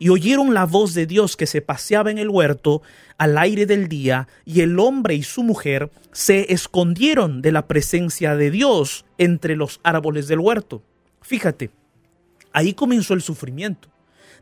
y 0.00 0.08
oyeron 0.08 0.54
la 0.54 0.64
voz 0.64 0.94
de 0.94 1.06
Dios 1.06 1.36
que 1.36 1.46
se 1.46 1.60
paseaba 1.60 2.10
en 2.10 2.16
el 2.16 2.30
huerto 2.30 2.80
al 3.18 3.36
aire 3.36 3.66
del 3.66 3.86
día, 3.86 4.28
y 4.46 4.62
el 4.62 4.78
hombre 4.78 5.14
y 5.14 5.22
su 5.22 5.42
mujer 5.42 5.90
se 6.10 6.54
escondieron 6.54 7.42
de 7.42 7.52
la 7.52 7.68
presencia 7.68 8.34
de 8.34 8.50
Dios 8.50 9.04
entre 9.18 9.56
los 9.56 9.78
árboles 9.84 10.26
del 10.26 10.38
huerto. 10.38 10.82
Fíjate, 11.20 11.70
ahí 12.54 12.72
comenzó 12.72 13.12
el 13.12 13.20
sufrimiento. 13.20 13.90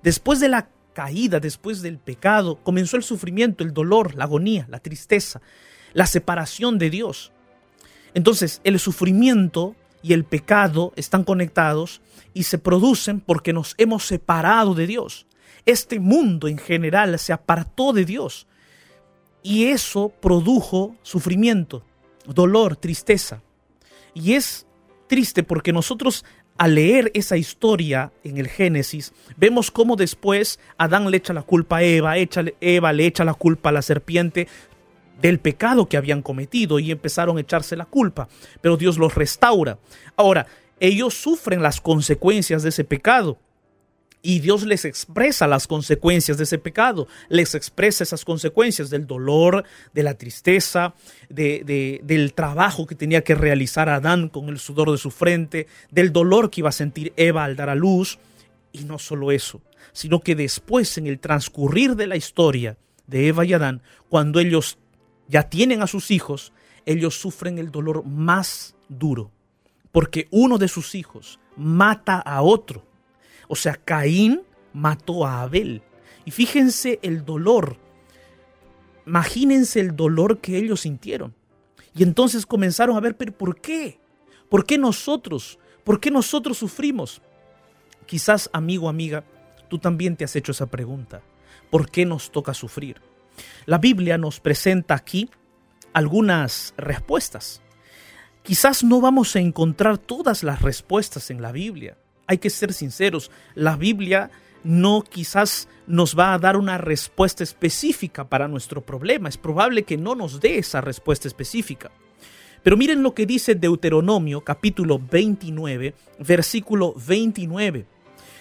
Después 0.01 0.39
de 0.39 0.49
la 0.49 0.69
caída, 0.93 1.41
después 1.41 1.83
del 1.83 1.99
pecado, 1.99 2.61
comenzó 2.63 2.97
el 2.97 3.03
sufrimiento, 3.03 3.65
el 3.65 3.75
dolor, 3.75 4.15
la 4.15 4.25
agonía, 4.25 4.65
la 4.71 4.79
tristeza, 4.79 5.41
la 5.93 6.07
separación 6.07 6.79
de 6.79 6.89
Dios. 6.89 7.33
Entonces, 8.15 8.61
el 8.63 8.79
sufrimiento 8.79 9.75
y 10.03 10.13
el 10.13 10.23
pecado 10.23 10.93
están 10.95 11.25
conectados 11.25 12.01
y 12.33 12.45
se 12.45 12.59
producen 12.59 13.19
porque 13.19 13.53
nos 13.53 13.75
hemos 13.77 14.07
separado 14.07 14.75
de 14.75 14.87
Dios. 14.87 15.27
Este 15.69 16.01
mundo 16.01 16.49
en 16.49 16.57
general 16.57 17.19
se 17.19 17.35
apartó 17.35 17.93
de 17.93 18.07
Dios 18.07 18.47
y 19.43 19.67
eso 19.67 20.09
produjo 20.09 20.97
sufrimiento, 21.03 21.85
dolor, 22.25 22.77
tristeza. 22.77 23.43
Y 24.15 24.33
es 24.33 24.67
triste 25.09 25.43
porque 25.43 25.75
nosotros 25.75 26.25
al 26.57 26.77
leer 26.77 27.11
esa 27.13 27.37
historia 27.37 28.13
en 28.25 28.39
el 28.39 28.49
Génesis, 28.49 29.13
vemos 29.37 29.71
cómo 29.71 29.95
después 29.95 30.59
Adán 30.79 31.11
le 31.11 31.19
echa 31.19 31.35
la 31.35 31.43
culpa 31.43 31.77
a 31.77 31.83
Eva, 31.83 32.15
Eva 32.17 32.93
le 32.95 33.05
echa 33.05 33.27
la 33.27 33.35
culpa 33.35 33.69
a 33.69 33.73
la 33.73 33.83
serpiente 33.83 34.49
del 35.21 35.39
pecado 35.39 35.87
que 35.87 35.99
habían 35.99 36.23
cometido 36.23 36.79
y 36.79 36.91
empezaron 36.91 37.37
a 37.37 37.43
echarse 37.43 37.77
la 37.77 37.85
culpa, 37.85 38.27
pero 38.63 38.79
Dios 38.79 38.97
los 38.97 39.15
restaura. 39.15 39.79
Ahora, 40.17 40.47
ellos 40.81 41.13
sufren 41.13 41.63
las 41.63 41.83
consecuencias 41.83 42.63
de 42.63 42.71
ese 42.71 42.85
pecado, 42.85 43.39
y 44.23 44.41
Dios 44.41 44.65
les 44.65 44.85
expresa 44.85 45.47
las 45.47 45.67
consecuencias 45.67 46.39
de 46.39 46.45
ese 46.45 46.59
pecado, 46.59 47.07
les 47.29 47.55
expresa 47.55 48.03
esas 48.03 48.25
consecuencias 48.25 48.91
del 48.91 49.07
dolor, 49.07 49.65
de 49.95 50.03
la 50.03 50.15
tristeza, 50.15 50.95
de, 51.29 52.01
del 52.03 52.35
trabajo 52.35 52.87
que 52.87 52.95
tenía 52.95 53.23
que 53.23 53.35
realizar 53.35 53.89
Adán 53.89 54.29
con 54.29 54.49
el 54.49 54.59
sudor 54.59 54.91
de 54.91 54.99
su 54.99 55.11
frente, 55.11 55.67
del 55.91 56.13
dolor 56.13 56.51
que 56.51 56.63
iba 56.63 56.69
a 56.71 56.73
sentir 56.73 57.13
Eva 57.17 57.45
al 57.45 57.57
dar 57.57 57.69
a 57.69 57.75
luz. 57.75 58.19
Y 58.73 58.85
no 58.85 58.99
solo 58.99 59.31
eso, 59.31 59.63
sino 59.93 60.21
que 60.21 60.35
después 60.35 60.99
en 60.99 61.07
el 61.07 61.21
transcurrir 61.21 61.95
de 61.97 62.07
la 62.07 62.17
historia 62.17 62.77
de 63.07 63.29
Eva 63.29 63.45
y 63.45 63.53
Adán, 63.53 63.83
cuando 64.09 64.41
ellos 64.41 64.79
ya 65.29 65.45
tienen 65.45 65.81
a 65.81 65.87
sus 65.87 66.11
hijos, 66.11 66.53
ellos 66.87 67.15
sufren 67.15 67.59
el 67.59 67.71
dolor 67.71 68.05
más 68.05 68.75
duro, 68.89 69.31
porque 69.93 70.27
uno 70.31 70.59
de 70.59 70.69
sus 70.69 70.95
hijos 70.95 71.39
mata 71.57 72.19
a 72.19 72.43
otro 72.43 72.88
o 73.49 73.57
sea, 73.57 73.75
Caín 73.75 74.43
mató 74.73 75.27
a 75.27 75.43
Abel. 75.43 75.83
Y 76.25 76.31
fíjense 76.31 76.99
el 77.03 77.25
dolor. 77.25 77.77
Imagínense 79.07 79.81
el 79.81 79.97
dolor 79.97 80.39
que 80.39 80.59
ellos 80.59 80.81
sintieron. 80.83 81.35
Y 81.95 82.03
entonces 82.03 82.47
comenzaron 82.47 82.97
a 82.97 83.01
ver, 83.01 83.17
pero 83.17 83.33
¿por 83.33 83.61
qué? 83.61 83.99
¿Por 84.49 84.67
qué 84.67 84.79
nosotros? 84.79 85.59
¿Por 85.85 85.99
qué 86.01 86.11
nosotros 86.11 86.59
sufrimos? 86.59 87.23
Quizás, 88.07 88.51
amigo, 88.53 88.89
amiga, 88.89 89.25
tú 89.69 89.79
también 89.79 90.17
te 90.17 90.25
has 90.25 90.37
hecho 90.37 90.53
esa 90.53 90.67
pregunta. 90.67 91.23
¿Por 91.71 91.91
qué 91.91 92.05
nos 92.05 92.31
toca 92.31 92.55
sufrir? 92.55 93.01
La 93.67 93.79
Biblia 93.79 94.19
nos 94.19 94.41
presenta 94.41 94.95
aquí 94.95 95.31
algunas 95.93 96.75
respuestas. 96.77 97.63
Quizás 98.43 98.85
no 98.85 99.01
vamos 99.01 99.35
a 99.37 99.41
encontrar 99.41 99.99
todas 99.99 100.43
las 100.43 100.63
respuestas 100.63 101.31
en 101.31 101.43
la 101.43 101.53
Biblia. 101.53 101.97
Hay 102.29 102.39
que 102.39 102.51
ser 102.51 102.73
sinceros, 102.73 103.33
la 103.55 103.77
Biblia 103.77 104.31
no 104.63 105.03
quizás 105.03 105.67
nos 105.87 106.17
va 106.17 106.35
a 106.35 106.39
dar 106.39 106.57
una 106.57 106.77
respuesta 106.77 107.43
específica 107.43 108.29
para 108.29 108.49
nuestro 108.49 108.83
problema. 108.83 109.29
Es 109.29 109.39
probable 109.39 109.85
que 109.85 109.97
no 109.97 110.15
nos 110.15 110.39
dé 110.39 110.59
esa 110.59 110.83
respuesta 110.83 111.27
específica. 111.27 111.91
Pero 112.63 112.77
miren 112.77 113.03
lo 113.03 113.15
que 113.15 113.25
dice 113.25 113.55
Deuteronomio 113.55 114.43
capítulo 114.43 114.99
29, 114.99 115.95
versículo 116.19 116.95
29. 116.95 117.87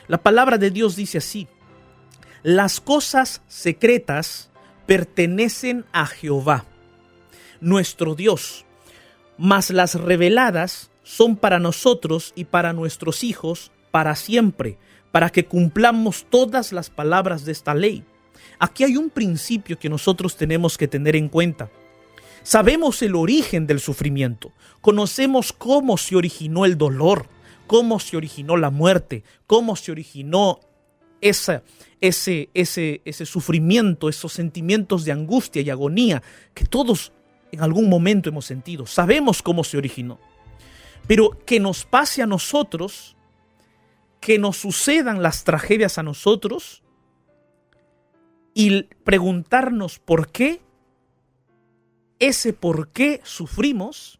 La 0.09 0.17
palabra 0.17 0.57
de 0.57 0.69
Dios 0.69 0.97
dice 0.97 1.19
así, 1.19 1.47
las 2.43 2.81
cosas 2.81 3.41
secretas 3.47 4.49
pertenecen 4.85 5.85
a 5.93 6.07
Jehová, 6.07 6.65
nuestro 7.61 8.15
Dios, 8.15 8.65
mas 9.37 9.69
las 9.69 9.95
reveladas 9.95 10.91
son 11.03 11.37
para 11.37 11.59
nosotros 11.59 12.33
y 12.35 12.45
para 12.45 12.73
nuestros 12.73 13.23
hijos 13.23 13.71
para 13.97 14.15
siempre, 14.15 14.77
para 15.11 15.31
que 15.31 15.45
cumplamos 15.47 16.27
todas 16.29 16.71
las 16.71 16.91
palabras 16.91 17.45
de 17.45 17.51
esta 17.51 17.73
ley. 17.73 18.03
Aquí 18.59 18.83
hay 18.83 18.95
un 18.95 19.09
principio 19.09 19.79
que 19.79 19.89
nosotros 19.89 20.37
tenemos 20.37 20.77
que 20.77 20.87
tener 20.87 21.15
en 21.15 21.29
cuenta. 21.29 21.71
Sabemos 22.43 23.01
el 23.01 23.15
origen 23.15 23.65
del 23.65 23.79
sufrimiento, 23.79 24.51
conocemos 24.81 25.51
cómo 25.51 25.97
se 25.97 26.15
originó 26.15 26.63
el 26.65 26.77
dolor, 26.77 27.25
cómo 27.65 27.99
se 27.99 28.17
originó 28.17 28.55
la 28.55 28.69
muerte, 28.69 29.23
cómo 29.47 29.75
se 29.75 29.91
originó 29.91 30.59
ese, 31.19 31.63
ese, 31.99 32.51
ese 32.53 33.25
sufrimiento, 33.25 34.09
esos 34.09 34.31
sentimientos 34.31 35.05
de 35.05 35.11
angustia 35.11 35.63
y 35.63 35.71
agonía 35.71 36.21
que 36.53 36.65
todos 36.65 37.13
en 37.51 37.61
algún 37.61 37.89
momento 37.89 38.29
hemos 38.29 38.45
sentido. 38.45 38.85
Sabemos 38.85 39.41
cómo 39.41 39.63
se 39.63 39.75
originó. 39.75 40.19
Pero 41.07 41.31
que 41.47 41.59
nos 41.59 41.83
pase 41.83 42.21
a 42.21 42.27
nosotros, 42.27 43.16
que 44.19 44.39
nos 44.39 44.57
sucedan 44.57 45.21
las 45.21 45.43
tragedias 45.43 45.97
a 45.97 46.03
nosotros 46.03 46.83
y 48.53 48.83
preguntarnos 49.03 49.99
por 49.99 50.31
qué, 50.31 50.61
ese 52.19 52.53
por 52.53 52.89
qué 52.89 53.21
sufrimos, 53.23 54.19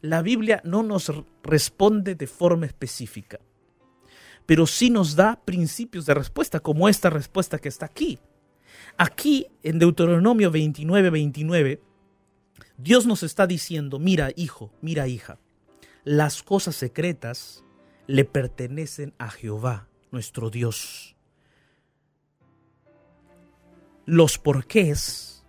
la 0.00 0.22
Biblia 0.22 0.60
no 0.64 0.82
nos 0.82 1.10
responde 1.42 2.14
de 2.14 2.26
forma 2.26 2.66
específica 2.66 3.40
pero 4.48 4.66
sí 4.66 4.88
nos 4.88 5.14
da 5.14 5.44
principios 5.44 6.06
de 6.06 6.14
respuesta, 6.14 6.60
como 6.60 6.88
esta 6.88 7.10
respuesta 7.10 7.58
que 7.58 7.68
está 7.68 7.84
aquí. 7.84 8.18
Aquí, 8.96 9.46
en 9.62 9.78
Deuteronomio 9.78 10.50
29, 10.50 11.10
29, 11.10 11.82
Dios 12.78 13.04
nos 13.04 13.22
está 13.22 13.46
diciendo, 13.46 13.98
mira 13.98 14.30
hijo, 14.36 14.72
mira 14.80 15.06
hija, 15.06 15.38
las 16.02 16.42
cosas 16.42 16.76
secretas 16.76 17.62
le 18.08 18.24
pertenecen 18.24 19.14
a 19.18 19.30
Jehová, 19.30 19.86
nuestro 20.10 20.48
Dios. 20.48 21.14
Los 24.06 24.38
porqués 24.38 25.44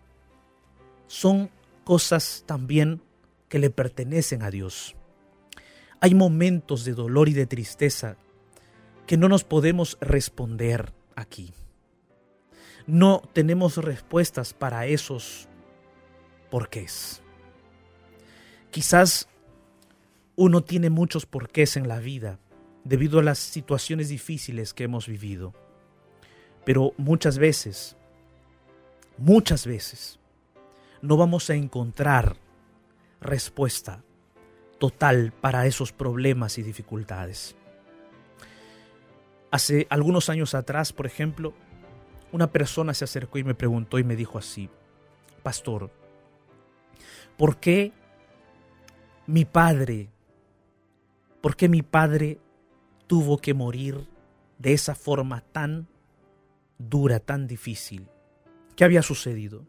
son 1.08 1.50
cosas 1.86 2.44
también 2.46 3.02
que 3.48 3.60
le 3.60 3.70
pertenecen 3.70 4.44
a 4.44 4.52
Dios. 4.52 4.98
Hay 6.02 6.14
momentos 6.14 6.84
de 6.84 6.94
dolor 6.94 7.30
y 7.30 7.34
de 7.34 7.46
tristeza 7.46 8.18
que 9.08 9.16
no 9.16 9.30
nos 9.30 9.46
podemos 9.46 9.98
responder 10.02 10.92
aquí. 11.16 11.54
No 12.88 13.22
tenemos 13.32 13.78
respuestas 13.78 14.54
para 14.54 14.86
esos 14.86 15.48
porqués. 16.52 17.22
Quizás 18.70 19.30
uno 20.36 20.62
tiene 20.62 20.90
muchos 20.90 21.26
porqués 21.26 21.78
en 21.78 21.88
la 21.88 22.00
vida 22.00 22.38
debido 22.90 23.20
a 23.20 23.24
las 23.24 23.38
situaciones 23.38 24.10
difíciles 24.10 24.74
que 24.74 24.84
hemos 24.84 25.08
vivido. 25.08 25.54
Pero 26.66 26.94
muchas 26.98 27.38
veces, 27.38 27.96
muchas 29.18 29.68
veces, 29.68 30.20
no 31.04 31.16
vamos 31.16 31.52
a 31.52 31.54
encontrar 31.54 32.36
respuesta 33.22 34.04
total 34.80 35.32
para 35.40 35.68
esos 35.68 35.92
problemas 35.94 36.58
y 36.58 36.64
dificultades. 36.64 37.56
Hace 39.52 39.86
algunos 39.92 40.30
años 40.30 40.56
atrás, 40.56 40.92
por 40.92 41.06
ejemplo, 41.06 41.54
una 42.32 42.52
persona 42.52 42.96
se 42.96 43.04
acercó 43.04 43.38
y 43.38 43.44
me 43.44 43.56
preguntó 43.56 44.00
y 44.00 44.04
me 44.04 44.16
dijo 44.16 44.40
así, 44.40 44.68
Pastor, 45.44 45.92
¿por 47.38 47.58
qué 47.58 47.92
mi 49.28 49.46
padre, 49.46 50.10
por 51.40 51.56
qué 51.56 51.70
mi 51.70 51.84
padre 51.84 52.40
tuvo 53.10 53.40
que 53.40 53.56
morir 53.56 54.08
de 54.60 54.74
esa 54.74 54.94
forma 54.94 55.42
tan 55.42 55.88
dura, 56.78 57.20
tan 57.20 57.48
difícil? 57.48 58.08
¿Qué 58.76 58.84
había 58.84 59.02
sucedido? 59.02 59.66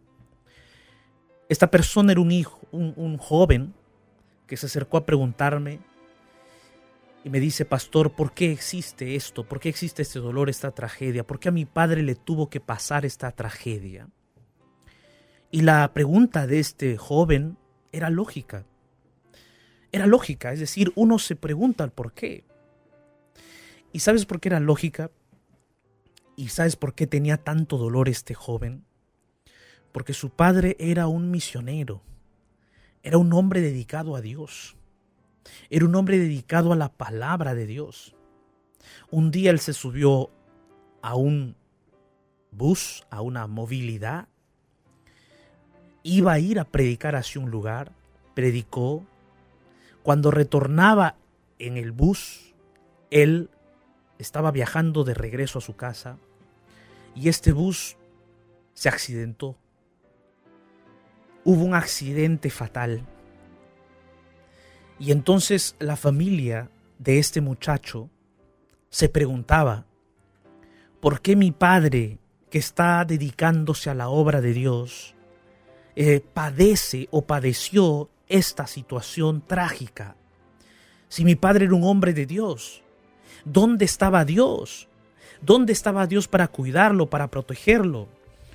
Esta 1.48 1.70
persona 1.70 2.12
era 2.12 2.20
un 2.20 2.32
hijo, 2.32 2.60
un, 2.70 3.16
joven 3.16 3.72
que 4.46 4.58
se 4.58 4.66
acercó 4.66 4.98
a 4.98 5.06
preguntarme 5.06 5.80
y 7.24 7.30
me 7.30 7.40
dice, 7.40 7.64
pastor, 7.64 8.12
¿por 8.12 8.34
qué 8.34 8.52
existe 8.52 9.16
esto? 9.16 9.44
¿Por 9.44 9.58
qué 9.58 9.70
existe 9.70 10.02
este 10.02 10.18
dolor, 10.18 10.50
esta 10.50 10.72
tragedia? 10.72 11.26
¿Por 11.26 11.40
qué 11.40 11.48
a 11.48 11.52
mi 11.52 11.64
padre 11.64 12.02
le 12.02 12.16
tuvo 12.16 12.50
que 12.50 12.60
pasar 12.60 13.06
esta 13.06 13.32
tragedia? 13.32 14.10
Y 15.50 15.62
la 15.62 15.90
pregunta 15.94 16.46
de 16.46 16.60
este 16.60 16.98
joven 16.98 17.56
era 17.90 18.10
lógica. 18.10 18.66
Era 19.92 20.06
lógica, 20.06 20.52
es 20.52 20.60
decir, 20.60 20.92
uno 20.94 21.18
se 21.18 21.36
pregunta 21.36 21.84
el 21.84 21.90
por 21.90 22.12
qué. 22.12 22.44
¿Y 23.92 24.00
sabes 24.00 24.26
por 24.26 24.40
qué 24.40 24.48
era 24.48 24.60
lógica? 24.60 25.10
¿Y 26.36 26.48
sabes 26.48 26.76
por 26.76 26.94
qué 26.94 27.06
tenía 27.06 27.36
tanto 27.36 27.76
dolor 27.76 28.08
este 28.08 28.34
joven? 28.34 28.84
Porque 29.92 30.14
su 30.14 30.30
padre 30.30 30.76
era 30.78 31.08
un 31.08 31.30
misionero, 31.30 32.02
era 33.02 33.18
un 33.18 33.32
hombre 33.32 33.60
dedicado 33.60 34.14
a 34.14 34.20
Dios 34.20 34.76
era 35.68 35.84
un 35.84 35.94
hombre 35.94 36.18
dedicado 36.18 36.72
a 36.72 36.76
la 36.76 36.90
palabra 36.90 37.54
de 37.54 37.66
Dios. 37.66 38.14
Un 39.10 39.30
día 39.30 39.50
él 39.50 39.60
se 39.60 39.72
subió 39.72 40.30
a 41.02 41.14
un 41.14 41.56
bus, 42.50 43.06
a 43.10 43.20
una 43.20 43.46
movilidad. 43.46 44.28
Iba 46.02 46.32
a 46.32 46.38
ir 46.38 46.58
a 46.58 46.64
predicar 46.64 47.14
hacia 47.16 47.40
un 47.40 47.50
lugar, 47.50 47.92
predicó. 48.34 49.04
Cuando 50.02 50.30
retornaba 50.30 51.16
en 51.58 51.76
el 51.76 51.92
bus, 51.92 52.54
él 53.10 53.50
estaba 54.22 54.50
viajando 54.50 55.04
de 55.04 55.14
regreso 55.14 55.58
a 55.58 55.62
su 55.62 55.76
casa 55.76 56.18
y 57.14 57.28
este 57.28 57.52
bus 57.52 57.96
se 58.74 58.88
accidentó. 58.88 59.56
Hubo 61.44 61.64
un 61.64 61.74
accidente 61.74 62.50
fatal 62.50 63.06
y 64.98 65.12
entonces 65.12 65.74
la 65.78 65.96
familia 65.96 66.70
de 66.98 67.18
este 67.18 67.40
muchacho 67.40 68.10
se 68.90 69.08
preguntaba, 69.08 69.86
¿por 71.00 71.22
qué 71.22 71.36
mi 71.36 71.52
padre, 71.52 72.18
que 72.50 72.58
está 72.58 73.04
dedicándose 73.06 73.88
a 73.88 73.94
la 73.94 74.10
obra 74.10 74.42
de 74.42 74.52
Dios, 74.52 75.14
eh, 75.96 76.20
padece 76.20 77.08
o 77.10 77.22
padeció 77.22 78.10
esta 78.28 78.66
situación 78.66 79.40
trágica? 79.46 80.16
Si 81.08 81.24
mi 81.24 81.34
padre 81.34 81.64
era 81.64 81.74
un 81.74 81.84
hombre 81.84 82.12
de 82.12 82.26
Dios, 82.26 82.82
¿dónde 83.44 83.84
estaba 83.84 84.24
Dios? 84.24 84.88
¿Dónde 85.42 85.72
estaba 85.72 86.06
Dios 86.06 86.28
para 86.28 86.48
cuidarlo, 86.48 87.08
para 87.08 87.28
protegerlo? 87.28 88.08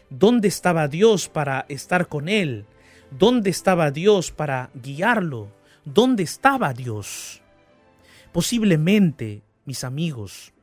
¿Dónde 0.09 0.47
estaba 0.47 0.87
Dios 0.87 1.29
para 1.29 1.65
estar 1.67 2.07
con 2.07 2.29
él? 2.29 2.65
¿Dónde 3.11 3.49
estaba 3.49 3.91
Dios 3.91 4.31
para 4.31 4.69
guiarlo? 4.73 5.49
¿Dónde 5.83 6.23
estaba 6.23 6.73
Dios? 6.73 7.41
Posiblemente, 8.31 9.41
mis 9.65 9.83
amigos, 9.83 10.53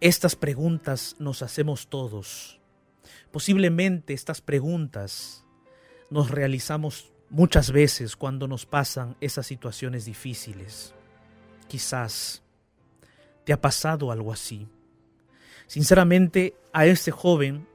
estas 0.00 0.36
preguntas 0.36 1.16
nos 1.18 1.42
hacemos 1.42 1.88
todos. 1.88 2.60
Posiblemente 3.30 4.14
estas 4.14 4.40
preguntas 4.40 5.44
nos 6.10 6.30
realizamos 6.30 7.12
muchas 7.28 7.72
veces 7.72 8.16
cuando 8.16 8.46
nos 8.46 8.66
pasan 8.66 9.16
esas 9.20 9.46
situaciones 9.46 10.04
difíciles. 10.04 10.94
Quizás 11.68 12.42
te 13.46 13.52
ha 13.52 13.60
pasado 13.60 14.10
algo 14.10 14.32
así. 14.32 14.66
Sinceramente, 15.68 16.56
a 16.72 16.84
este 16.84 17.12
joven 17.12 17.68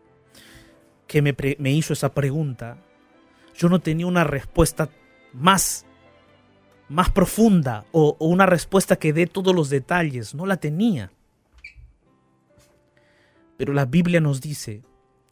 que 1.07 1.21
me, 1.21 1.33
me 1.59 1.71
hizo 1.71 1.93
esa 1.93 2.13
pregunta, 2.13 2.77
yo 3.55 3.69
no 3.69 3.79
tenía 3.79 4.05
una 4.05 4.25
respuesta 4.25 4.89
más, 5.31 5.85
más 6.89 7.09
profunda 7.09 7.85
o, 7.93 8.17
o 8.19 8.27
una 8.27 8.45
respuesta 8.45 8.97
que 8.97 9.13
dé 9.13 9.27
todos 9.27 9.55
los 9.55 9.69
detalles. 9.69 10.35
No 10.35 10.45
la 10.45 10.57
tenía. 10.57 11.13
Pero 13.55 13.71
la 13.71 13.85
Biblia 13.85 14.19
nos 14.19 14.41
dice 14.41 14.83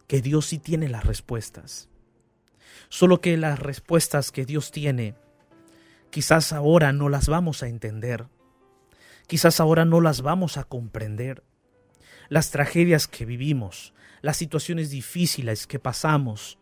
que 0.08 0.22
Dios 0.22 0.46
sí 0.46 0.58
tiene 0.58 0.88
las 0.88 1.04
respuestas. 1.04 1.90
Solo 2.88 3.20
que 3.20 3.36
las 3.36 3.60
respuestas 3.60 4.32
que 4.32 4.46
Dios 4.46 4.72
tiene, 4.72 5.16
quizás 6.12 6.54
ahora 6.54 6.94
no 6.94 7.10
las 7.10 7.28
vamos 7.28 7.62
a 7.62 7.68
entender. 7.68 8.26
Quizás 9.30 9.60
ahora 9.60 9.86
no 9.86 10.02
las 10.02 10.24
vamos 10.24 10.58
a 10.58 10.64
comprender. 10.64 11.44
Las 12.30 12.50
tragedias 12.50 13.08
que 13.08 13.26
vivimos, 13.26 13.94
las 14.24 14.38
situaciones 14.38 14.90
difíciles 14.90 15.68
que 15.68 15.78
pasamos, 15.78 16.58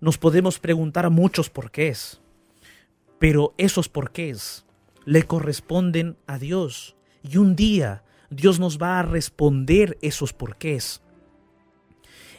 nos 0.00 0.18
podemos 0.18 0.58
preguntar 0.58 1.08
muchos 1.10 1.50
porqués. 1.50 2.20
Pero 3.20 3.54
esos 3.58 3.88
porqués 3.88 4.66
le 5.04 5.22
corresponden 5.22 6.16
a 6.26 6.38
Dios. 6.38 6.96
Y 7.22 7.36
un 7.36 7.54
día 7.54 8.02
Dios 8.28 8.58
nos 8.58 8.82
va 8.82 8.98
a 8.98 9.02
responder 9.04 9.96
esos 10.02 10.32
porqués. 10.32 11.02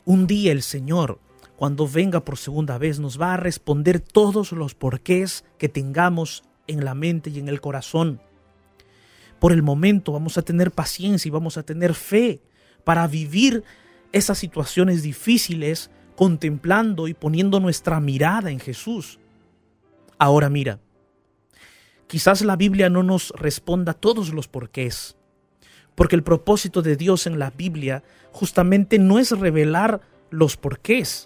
Un 0.03 0.27
día 0.27 0.51
el 0.51 0.63
Señor, 0.63 1.21
cuando 1.55 1.87
venga 1.87 2.25
por 2.25 2.37
segunda 2.37 2.77
vez, 2.77 2.99
nos 2.99 3.21
va 3.21 3.35
a 3.35 3.37
responder 3.37 4.01
todos 4.01 4.51
los 4.51 4.75
porqués 4.75 5.45
que 5.57 5.69
tengamos 5.69 6.43
en 6.67 6.83
la 6.83 6.93
mente 6.93 7.29
y 7.29 7.39
en 7.39 7.47
el 7.47 7.61
corazón. 7.61 8.21
Por 9.41 9.53
el 9.53 9.63
momento 9.63 10.11
vamos 10.11 10.37
a 10.37 10.43
tener 10.43 10.69
paciencia 10.69 11.27
y 11.27 11.31
vamos 11.31 11.57
a 11.57 11.63
tener 11.63 11.95
fe 11.95 12.41
para 12.83 13.07
vivir 13.07 13.63
esas 14.11 14.37
situaciones 14.37 15.01
difíciles 15.01 15.89
contemplando 16.15 17.07
y 17.07 17.15
poniendo 17.15 17.59
nuestra 17.59 17.99
mirada 17.99 18.51
en 18.51 18.59
Jesús. 18.59 19.17
Ahora 20.19 20.47
mira, 20.51 20.77
quizás 22.05 22.43
la 22.43 22.55
Biblia 22.55 22.91
no 22.91 23.01
nos 23.01 23.31
responda 23.31 23.95
todos 23.95 24.31
los 24.31 24.47
porqués, 24.47 25.17
porque 25.95 26.15
el 26.15 26.21
propósito 26.21 26.83
de 26.83 26.95
Dios 26.95 27.25
en 27.25 27.39
la 27.39 27.49
Biblia 27.49 28.03
justamente 28.31 28.99
no 28.99 29.17
es 29.17 29.31
revelar 29.31 30.01
los 30.29 30.55
porqués. 30.55 31.25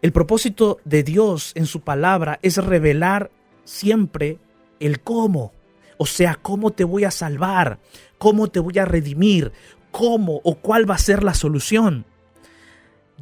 El 0.00 0.12
propósito 0.12 0.78
de 0.86 1.02
Dios 1.02 1.52
en 1.56 1.66
su 1.66 1.82
palabra 1.82 2.38
es 2.40 2.56
revelar 2.56 3.30
siempre 3.64 4.38
el 4.80 5.00
cómo. 5.00 5.52
O 5.96 6.06
sea, 6.06 6.34
cómo 6.34 6.70
te 6.70 6.84
voy 6.84 7.04
a 7.04 7.10
salvar, 7.10 7.78
cómo 8.18 8.48
te 8.48 8.60
voy 8.60 8.78
a 8.78 8.84
redimir, 8.84 9.52
cómo 9.90 10.40
o 10.44 10.56
cuál 10.56 10.88
va 10.90 10.96
a 10.96 10.98
ser 10.98 11.22
la 11.22 11.34
solución. 11.34 12.04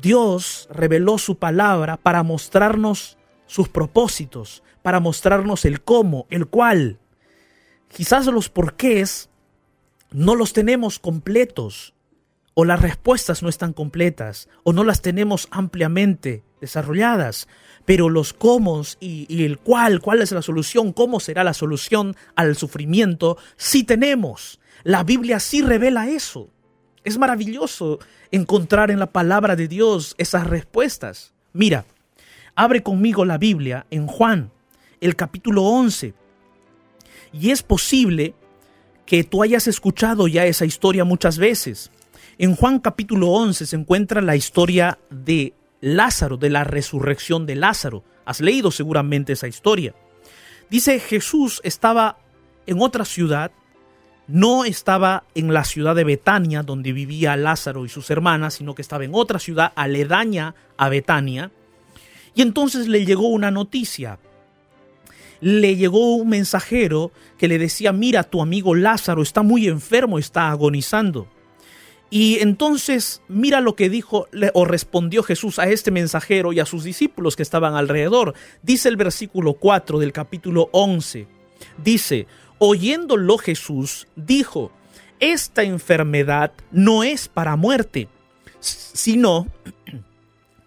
Dios 0.01 0.69
reveló 0.71 1.19
su 1.19 1.37
palabra 1.37 1.97
para 1.97 2.23
mostrarnos 2.23 3.19
sus 3.47 3.69
propósitos, 3.69 4.63
para 4.83 5.01
mostrarnos 5.01 5.65
el 5.65 5.83
cómo, 5.83 6.27
el 6.31 6.47
cuál. 6.47 6.99
Quizás 7.89 8.27
los 8.27 8.49
porqués 8.49 9.29
no 10.13 10.35
los 10.35 10.53
tenemos 10.53 10.99
completos, 10.99 11.93
o 12.55 12.65
las 12.65 12.81
respuestas 12.81 13.43
no 13.43 13.49
están 13.49 13.73
completas, 13.73 14.49
o 14.65 14.73
no 14.73 14.85
las 14.85 15.03
tenemos 15.03 15.49
ampliamente 15.51 16.43
desarrolladas, 16.61 17.49
pero 17.85 18.09
los 18.09 18.33
cómo 18.33 18.83
y, 19.01 19.45
el 19.45 19.59
cuál, 19.59 20.01
cuál 20.01 20.23
es 20.23 20.33
la 20.33 20.43
solución, 20.43 20.93
cómo 20.93 21.21
será 21.21 21.45
la 21.45 21.55
solución 21.55 22.17
al 22.37 22.57
sufrimiento, 22.57 23.39
sí 23.57 23.85
tenemos. 23.85 24.61
La 24.85 25.05
Biblia 25.05 25.41
sí 25.41 25.63
revela 25.63 26.09
eso. 26.09 26.49
Es 27.05 27.19
maravilloso 27.19 27.99
encontrar 28.31 28.91
en 28.91 28.99
la 28.99 29.11
palabra 29.11 29.57
de 29.57 29.69
Dios 29.69 30.15
esas 30.19 30.47
respuestas. 30.47 31.33
Mira, 31.53 31.85
abre 32.55 32.83
conmigo 32.83 33.25
la 33.25 33.39
Biblia 33.39 33.87
en 33.91 34.07
Juan, 34.07 34.51
el 35.01 35.17
capítulo 35.17 35.65
11. 35.65 36.15
Y 37.33 37.51
es 37.51 37.63
posible 37.63 38.35
que 39.07 39.25
tú 39.25 39.43
hayas 39.43 39.67
escuchado 39.67 40.29
ya 40.29 40.45
esa 40.45 40.65
historia 40.65 41.05
muchas 41.05 41.39
veces. 41.39 41.91
En 42.43 42.57
Juan 42.57 42.79
capítulo 42.79 43.33
11 43.33 43.67
se 43.67 43.77
encuentra 43.77 44.23
la 44.23 44.35
historia 44.35 44.99
de 45.11 45.53
Lázaro, 45.83 46.39
de 46.39 46.49
la 46.49 46.65
resurrección 46.65 47.45
de 47.45 47.55
Lázaro. 47.55 48.03
Has 48.25 48.41
leído 48.41 48.71
seguramente 48.71 49.35
esa 49.35 49.47
historia. 49.47 49.95
Dice 50.71 51.01
Jesús 51.01 51.61
estaba 51.65 52.17
en 52.67 52.81
otra 52.81 53.05
ciudad, 53.05 53.53
no 54.27 54.65
estaba 54.65 55.25
en 55.35 55.53
la 55.53 55.65
ciudad 55.65 55.95
de 55.95 56.05
Betania, 56.05 56.63
donde 56.63 56.95
vivía 56.95 57.37
Lázaro 57.37 57.85
y 57.85 57.91
sus 57.91 58.09
hermanas, 58.09 58.55
sino 58.55 58.75
que 58.75 58.81
estaba 58.81 59.05
en 59.05 59.15
otra 59.15 59.39
ciudad 59.39 59.75
aledaña 59.77 60.55
a 60.79 60.89
Betania. 60.89 61.51
Y 62.35 62.41
entonces 62.41 62.89
le 62.89 63.05
llegó 63.05 63.29
una 63.29 63.51
noticia 63.51 64.19
le 65.43 65.77
llegó 65.77 66.17
un 66.17 66.29
mensajero 66.29 67.13
que 67.39 67.49
le 67.49 67.59
decía, 67.59 67.93
mira, 67.93 68.25
tu 68.25 68.43
amigo 68.43 68.75
Lázaro 68.75 69.23
está 69.23 69.43
muy 69.43 69.69
enfermo, 69.69 70.19
está 70.19 70.51
agonizando. 70.51 71.29
Y 72.11 72.41
entonces 72.41 73.23
mira 73.29 73.61
lo 73.61 73.77
que 73.77 73.89
dijo 73.89 74.27
o 74.55 74.65
respondió 74.65 75.23
Jesús 75.23 75.61
a 75.61 75.69
este 75.69 75.93
mensajero 75.93 76.53
y 76.53 76.59
a 76.59 76.67
sus 76.67 76.83
discípulos 76.83 77.37
que 77.37 77.45
estaban 77.45 77.75
alrededor. 77.75 78.35
Dice 78.63 78.89
el 78.89 78.97
versículo 78.97 79.55
4 79.55 80.01
del 80.01 80.13
capítulo 80.13 80.69
11. 80.73 81.29
Dice, 81.83 82.27
oyéndolo 82.59 83.39
Jesús, 83.39 84.09
dijo, 84.17 84.73
esta 85.21 85.63
enfermedad 85.63 86.53
no 86.73 87.05
es 87.05 87.29
para 87.29 87.55
muerte, 87.55 88.09
sino 88.59 89.47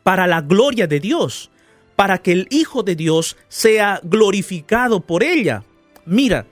para 0.04 0.28
la 0.28 0.42
gloria 0.42 0.88
de 0.88 1.00
Dios, 1.00 1.50
para 1.96 2.20
que 2.20 2.32
el 2.32 2.48
Hijo 2.52 2.84
de 2.84 2.96
Dios 2.96 3.36
sea 3.50 4.00
glorificado 4.04 5.02
por 5.02 5.24
ella. 5.24 5.64
Mira, 6.06 6.46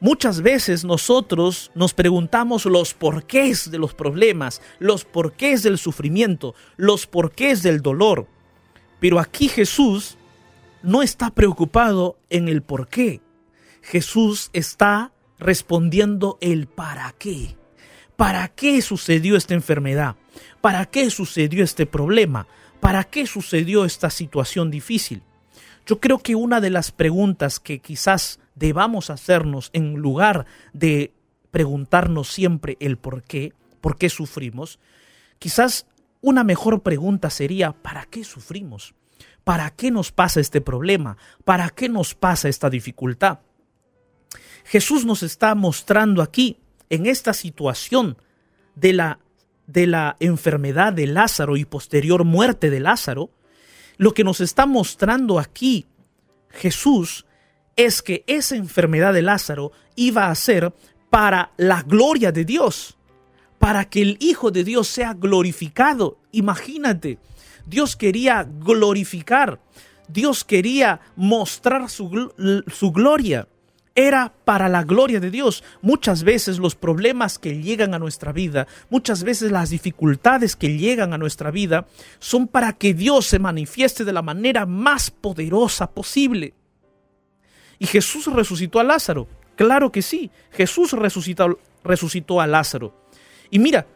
muchas 0.00 0.42
veces 0.42 0.84
nosotros 0.84 1.70
nos 1.74 1.94
preguntamos 1.94 2.64
los 2.66 2.94
porqués 2.94 3.70
de 3.70 3.78
los 3.78 3.94
problemas, 3.94 4.60
los 4.78 5.04
porqués 5.04 5.62
del 5.62 5.78
sufrimiento, 5.78 6.54
los 6.76 7.06
porqués 7.06 7.62
del 7.62 7.82
dolor. 7.82 8.26
Pero 9.00 9.18
aquí 9.18 9.48
Jesús 9.48 10.16
no 10.82 11.02
está 11.02 11.30
preocupado 11.30 12.18
en 12.30 12.48
el 12.48 12.62
por 12.62 12.88
qué. 12.88 13.20
Jesús 13.82 14.50
está 14.52 15.12
respondiendo 15.38 16.38
el 16.40 16.66
para 16.66 17.14
qué. 17.18 17.56
¿Para 18.16 18.48
qué 18.48 18.82
sucedió 18.82 19.36
esta 19.36 19.54
enfermedad? 19.54 20.16
¿Para 20.60 20.86
qué 20.86 21.10
sucedió 21.10 21.62
este 21.62 21.86
problema? 21.86 22.48
¿Para 22.80 23.04
qué 23.04 23.26
sucedió 23.26 23.84
esta 23.84 24.10
situación 24.10 24.70
difícil? 24.70 25.22
Yo 25.86 26.00
creo 26.00 26.18
que 26.18 26.34
una 26.34 26.60
de 26.60 26.70
las 26.70 26.90
preguntas 26.92 27.60
que 27.60 27.78
quizás 27.78 28.40
debamos 28.58 29.10
hacernos 29.10 29.70
en 29.72 29.94
lugar 29.94 30.46
de 30.72 31.12
preguntarnos 31.50 32.28
siempre 32.28 32.76
el 32.80 32.98
por 32.98 33.22
qué, 33.22 33.52
por 33.80 33.96
qué 33.96 34.08
sufrimos, 34.08 34.78
quizás 35.38 35.86
una 36.20 36.44
mejor 36.44 36.82
pregunta 36.82 37.30
sería 37.30 37.72
¿para 37.72 38.04
qué 38.06 38.24
sufrimos? 38.24 38.94
¿Para 39.44 39.70
qué 39.70 39.90
nos 39.90 40.12
pasa 40.12 40.40
este 40.40 40.60
problema? 40.60 41.16
¿Para 41.44 41.70
qué 41.70 41.88
nos 41.88 42.14
pasa 42.14 42.48
esta 42.48 42.68
dificultad? 42.68 43.40
Jesús 44.64 45.06
nos 45.06 45.22
está 45.22 45.54
mostrando 45.54 46.20
aquí, 46.20 46.58
en 46.90 47.06
esta 47.06 47.32
situación 47.32 48.16
de 48.74 48.92
la 48.92 49.18
de 49.66 49.86
la 49.86 50.16
enfermedad 50.18 50.94
de 50.94 51.06
Lázaro 51.06 51.58
y 51.58 51.66
posterior 51.66 52.24
muerte 52.24 52.70
de 52.70 52.80
Lázaro, 52.80 53.30
lo 53.98 54.14
que 54.14 54.24
nos 54.24 54.40
está 54.40 54.64
mostrando 54.64 55.38
aquí 55.38 55.86
Jesús 56.48 57.26
es 57.78 58.02
que 58.02 58.24
esa 58.26 58.56
enfermedad 58.56 59.14
de 59.14 59.22
Lázaro 59.22 59.70
iba 59.94 60.26
a 60.26 60.34
ser 60.34 60.74
para 61.10 61.52
la 61.56 61.82
gloria 61.82 62.32
de 62.32 62.44
Dios, 62.44 62.98
para 63.60 63.88
que 63.88 64.02
el 64.02 64.18
Hijo 64.20 64.50
de 64.50 64.64
Dios 64.64 64.88
sea 64.88 65.14
glorificado. 65.14 66.18
Imagínate, 66.32 67.20
Dios 67.66 67.94
quería 67.94 68.42
glorificar, 68.42 69.60
Dios 70.08 70.42
quería 70.44 71.00
mostrar 71.14 71.88
su, 71.88 72.32
su 72.66 72.90
gloria 72.90 73.46
era 73.94 74.32
para 74.44 74.68
la 74.68 74.84
gloria 74.84 75.18
de 75.18 75.30
Dios. 75.30 75.64
Muchas 75.80 76.22
veces 76.22 76.58
los 76.58 76.74
problemas 76.74 77.38
que 77.38 77.62
llegan 77.62 77.94
a 77.94 77.98
nuestra 77.98 78.32
vida, 78.32 78.66
muchas 78.90 79.24
veces 79.24 79.50
las 79.50 79.70
dificultades 79.70 80.54
que 80.54 80.78
llegan 80.78 81.12
a 81.12 81.18
nuestra 81.18 81.50
vida, 81.50 81.86
son 82.20 82.46
para 82.46 82.72
que 82.72 82.94
Dios 82.94 83.26
se 83.26 83.40
manifieste 83.40 84.04
de 84.04 84.12
la 84.12 84.22
manera 84.22 84.66
más 84.66 85.10
poderosa 85.10 85.90
posible. 85.90 86.54
¿Y 87.78 87.86
Jesús 87.86 88.26
resucitó 88.26 88.80
a 88.80 88.84
Lázaro? 88.84 89.28
Claro 89.56 89.90
que 89.90 90.02
sí, 90.02 90.30
Jesús 90.52 90.92
resucitó, 90.92 91.58
resucitó 91.84 92.40
a 92.40 92.46
Lázaro. 92.46 92.94
Y 93.50 93.58
mira, 93.58 93.86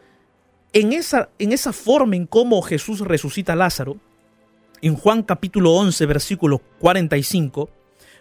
en 0.73 0.93
esa, 0.93 1.29
en 1.39 1.51
esa 1.51 1.71
forma 1.71 2.15
en 2.15 2.25
cómo 2.25 2.61
Jesús 2.61 2.99
resucita 3.01 3.53
a 3.53 3.55
Lázaro, 3.55 3.97
en 4.81 4.95
Juan 4.95 5.23
capítulo 5.23 5.71
11, 5.73 6.05
versículo 6.05 6.59
45, 6.79 7.69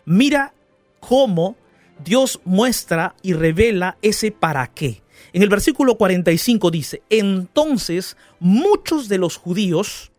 mira 0.04 0.54
cómo 1.00 1.56
Dios 2.04 2.40
muestra 2.44 3.14
y 3.22 3.32
revela 3.32 3.96
ese 4.02 4.30
para 4.30 4.66
qué. 4.68 5.02
En 5.32 5.42
el 5.42 5.48
versículo 5.48 5.96
45 5.96 6.70
dice, 6.70 7.02
entonces 7.10 8.16
muchos 8.38 9.08
de 9.08 9.18
los 9.18 9.36
judíos 9.36 10.12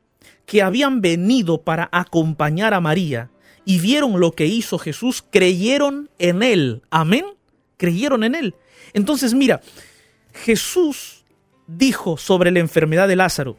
que 0.46 0.62
habían 0.62 1.02
venido 1.02 1.62
para 1.62 1.88
acompañar 1.92 2.74
a 2.74 2.82
María 2.82 3.30
y 3.66 3.80
vieron 3.80 4.20
lo 4.20 4.32
que 4.32 4.46
hizo 4.46 4.78
Jesús, 4.78 5.24
creyeron 5.30 6.10
en 6.20 6.44
él. 6.44 6.82
Amén. 6.90 7.26
Creyeron 7.78 8.24
en 8.24 8.36
él. 8.36 8.56
Entonces 8.94 9.34
mira, 9.34 9.62
Jesús 10.34 11.24
dijo 11.68 12.18
sobre 12.18 12.52
la 12.52 12.60
enfermedad 12.60 13.08
de 13.08 13.16
Lázaro, 13.16 13.58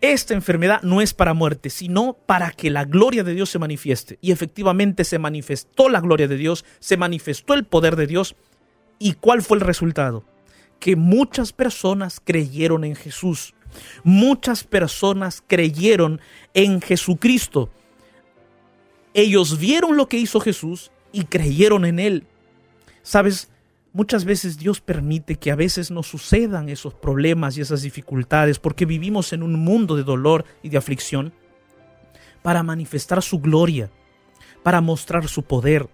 esta 0.00 0.34
enfermedad 0.34 0.82
no 0.82 1.00
es 1.00 1.12
para 1.12 1.34
muerte, 1.34 1.70
sino 1.70 2.12
para 2.12 2.52
que 2.52 2.70
la 2.70 2.84
gloria 2.84 3.24
de 3.24 3.34
Dios 3.34 3.50
se 3.50 3.58
manifieste. 3.58 4.18
Y 4.20 4.30
efectivamente 4.30 5.02
se 5.02 5.18
manifestó 5.18 5.88
la 5.88 6.00
gloria 6.00 6.28
de 6.28 6.36
Dios, 6.36 6.64
se 6.78 6.96
manifestó 6.96 7.54
el 7.54 7.64
poder 7.64 7.96
de 7.96 8.06
Dios. 8.06 8.36
¿Y 9.00 9.14
cuál 9.14 9.42
fue 9.42 9.56
el 9.56 9.62
resultado? 9.62 10.24
Que 10.78 10.94
muchas 10.94 11.52
personas 11.52 12.20
creyeron 12.24 12.84
en 12.84 12.94
Jesús. 12.94 13.54
Muchas 14.04 14.62
personas 14.62 15.42
creyeron 15.44 16.20
en 16.54 16.80
Jesucristo. 16.80 17.70
Ellos 19.18 19.58
vieron 19.58 19.96
lo 19.96 20.08
que 20.08 20.18
hizo 20.18 20.40
Jesús 20.40 20.90
y 21.12 21.24
creyeron 21.24 21.84
en 21.84 21.98
Él. 21.98 22.24
Sabes, 23.02 23.48
Muchas 23.98 24.24
veces 24.24 24.58
Dios 24.58 24.80
permite 24.80 25.36
que 25.36 25.50
a 25.50 25.56
veces 25.56 25.90
nos 25.90 26.06
sucedan 26.06 26.68
esos 26.68 26.94
problemas 26.94 27.56
y 27.56 27.62
esas 27.62 27.82
dificultades 27.82 28.58
porque 28.58 28.84
vivimos 28.84 29.32
en 29.32 29.42
un 29.42 29.54
mundo 29.54 29.96
de 29.96 30.04
dolor 30.04 30.44
y 30.62 30.68
de 30.68 30.76
aflicción 30.76 31.32
para 32.42 32.62
manifestar 32.62 33.22
su 33.22 33.40
gloria, 33.40 33.90
para 34.62 34.80
mostrar 34.80 35.26
su 35.26 35.42
poder. 35.42 35.88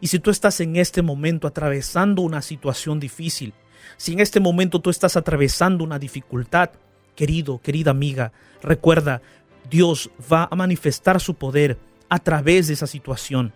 Y 0.00 0.08
si 0.08 0.18
tú 0.18 0.30
estás 0.30 0.60
en 0.60 0.76
este 0.76 1.00
momento 1.00 1.46
atravesando 1.46 2.22
una 2.22 2.42
situación 2.42 3.00
difícil, 3.00 3.54
si 3.96 4.12
en 4.12 4.20
este 4.20 4.40
momento 4.40 4.80
tú 4.80 4.90
estás 4.90 5.16
atravesando 5.16 5.84
una 5.84 5.98
dificultad, 5.98 6.70
querido, 7.14 7.60
querida 7.62 7.92
amiga, 7.92 8.32
recuerda, 8.62 9.22
Dios 9.70 10.10
va 10.30 10.48
a 10.50 10.56
manifestar 10.56 11.20
su 11.20 11.34
poder 11.34 11.78
a 12.08 12.18
través 12.18 12.68
de 12.68 12.74
esa 12.74 12.86
situación. 12.86 13.52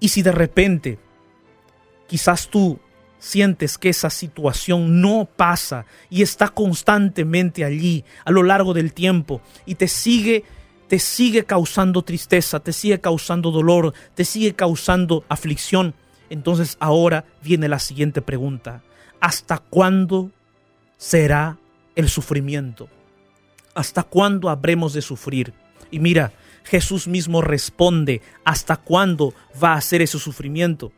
Y 0.00 0.08
si 0.08 0.22
de 0.22 0.32
repente 0.32 0.98
Quizás 2.08 2.48
tú 2.48 2.80
sientes 3.18 3.76
que 3.76 3.90
esa 3.90 4.08
situación 4.10 5.02
no 5.02 5.28
pasa 5.36 5.84
y 6.08 6.22
está 6.22 6.48
constantemente 6.48 7.64
allí 7.64 8.04
a 8.24 8.30
lo 8.30 8.42
largo 8.42 8.72
del 8.72 8.94
tiempo 8.94 9.42
y 9.66 9.76
te 9.76 9.86
sigue 9.86 10.44
te 10.88 10.98
sigue 10.98 11.44
causando 11.44 12.00
tristeza, 12.00 12.60
te 12.60 12.72
sigue 12.72 12.98
causando 12.98 13.50
dolor, 13.50 13.92
te 14.14 14.24
sigue 14.24 14.54
causando 14.54 15.22
aflicción. 15.28 15.94
Entonces 16.30 16.78
ahora 16.80 17.26
viene 17.42 17.68
la 17.68 17.78
siguiente 17.78 18.22
pregunta. 18.22 18.82
¿Hasta 19.20 19.58
cuándo 19.58 20.30
será 20.96 21.58
el 21.94 22.08
sufrimiento? 22.08 22.88
¿Hasta 23.74 24.02
cuándo 24.02 24.48
habremos 24.48 24.94
de 24.94 25.02
sufrir? 25.02 25.52
Y 25.90 25.98
mira, 25.98 26.32
Jesús 26.70 27.08
mismo 27.08 27.40
responde, 27.40 28.20
¿hasta 28.44 28.76
cuándo 28.76 29.32
va 29.62 29.74
a 29.74 29.80
ser 29.80 30.02
ese 30.02 30.18
sufrimiento? 30.18 30.92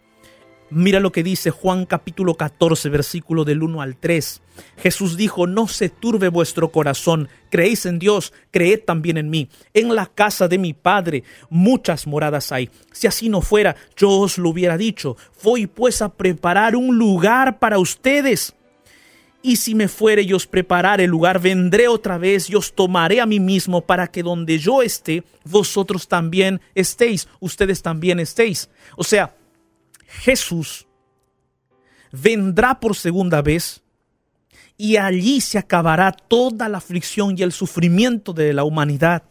Mira 0.69 1.01
lo 1.01 1.11
que 1.11 1.25
dice 1.25 1.51
Juan 1.51 1.85
capítulo 1.85 2.35
14, 2.35 2.89
versículo 2.91 3.45
del 3.45 3.63
1 3.63 3.83
al 3.83 3.97
3. 3.97 4.41
Jesús 4.79 5.17
dijo, 5.17 5.47
no 5.47 5.67
se 5.67 5.89
turbe 5.89 6.29
vuestro 6.29 6.71
corazón, 6.71 7.29
creéis 7.51 7.87
en 7.87 7.99
Dios, 7.99 8.33
creed 8.51 8.81
también 8.85 9.17
en 9.17 9.31
mí. 9.31 9.49
En 9.75 9.95
la 9.95 10.07
casa 10.07 10.49
de 10.49 10.59
mi 10.59 10.73
Padre 10.73 11.25
muchas 11.51 12.07
moradas 12.07 12.53
hay. 12.53 12.71
Si 12.93 13.07
así 13.07 13.29
no 13.29 13.41
fuera, 13.41 13.75
yo 13.97 14.11
os 14.11 14.39
lo 14.39 14.51
hubiera 14.51 14.77
dicho. 14.77 15.17
Voy 15.43 15.67
pues 15.67 16.03
a 16.03 16.15
preparar 16.15 16.77
un 16.77 16.99
lugar 16.99 17.59
para 17.59 17.79
ustedes. 17.79 18.55
Y 19.42 19.57
si 19.57 19.74
me 19.74 19.88
fuere 19.88 20.22
y 20.22 20.33
os 20.35 20.46
preparar 20.46 21.00
el 21.00 21.11
lugar, 21.11 21.40
vendré 21.40 21.88
otra 21.88 22.18
vez 22.18 22.50
y 22.50 22.57
os 22.57 22.74
tomaré 22.74 23.20
a 23.20 23.26
mí 23.26 23.40
mismo 23.40 23.81
para 23.81 24.09
que 24.09 24.22
donde 24.22 24.59
yo 24.59 24.83
esté, 24.83 25.24
vosotros 25.44 26.09
también 26.09 26.61
estéis, 26.74 27.26
ustedes 27.40 27.81
también 27.81 28.20
estéis. 28.20 28.68
O 28.96 29.05
sea, 29.05 29.35
Jesús 30.07 30.87
vendrá 32.12 32.81
por 32.81 32.96
segunda 32.96 33.40
vez 33.40 33.83
y 34.76 34.96
allí 34.96 35.40
se 35.40 35.59
acabará 35.59 36.12
toda 36.12 36.68
la 36.68 36.79
aflicción 36.79 37.35
y 37.37 37.42
el 37.42 37.53
sufrimiento 37.53 38.33
de 38.33 38.53
la 38.53 38.64
humanidad. 38.64 39.22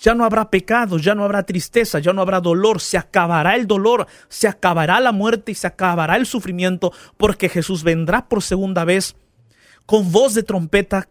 Ya 0.00 0.14
no 0.14 0.24
habrá 0.24 0.50
pecado, 0.50 0.98
ya 0.98 1.14
no 1.14 1.24
habrá 1.24 1.44
tristeza, 1.44 2.00
ya 2.00 2.12
no 2.12 2.22
habrá 2.22 2.40
dolor, 2.40 2.80
se 2.80 2.98
acabará 2.98 3.54
el 3.54 3.68
dolor, 3.68 4.08
se 4.28 4.48
acabará 4.48 4.98
la 4.98 5.12
muerte 5.12 5.52
y 5.52 5.54
se 5.54 5.68
acabará 5.68 6.16
el 6.16 6.26
sufrimiento, 6.26 6.92
porque 7.16 7.48
Jesús 7.48 7.84
vendrá 7.84 8.28
por 8.28 8.42
segunda 8.42 8.84
vez 8.84 9.14
con 9.86 10.10
voz 10.12 10.34
de 10.34 10.42
trompeta 10.42 11.08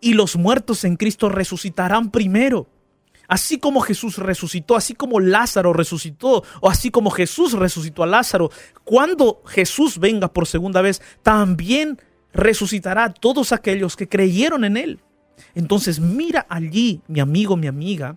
y 0.00 0.14
los 0.14 0.36
muertos 0.36 0.84
en 0.84 0.96
Cristo 0.96 1.28
resucitarán 1.28 2.10
primero. 2.10 2.68
Así 3.26 3.58
como 3.58 3.80
Jesús 3.80 4.18
resucitó, 4.18 4.76
así 4.76 4.94
como 4.94 5.18
Lázaro 5.18 5.72
resucitó, 5.72 6.44
o 6.60 6.68
así 6.68 6.90
como 6.90 7.10
Jesús 7.10 7.52
resucitó 7.54 8.02
a 8.02 8.06
Lázaro, 8.06 8.50
cuando 8.84 9.42
Jesús 9.46 9.98
venga 9.98 10.28
por 10.28 10.46
segunda 10.46 10.82
vez, 10.82 11.00
también 11.22 11.98
resucitará 12.34 13.04
a 13.04 13.14
todos 13.14 13.52
aquellos 13.52 13.96
que 13.96 14.08
creyeron 14.08 14.64
en 14.64 14.76
Él. 14.76 15.00
Entonces 15.54 16.00
mira 16.00 16.46
allí, 16.48 17.00
mi 17.08 17.20
amigo, 17.20 17.56
mi 17.56 17.66
amiga, 17.66 18.16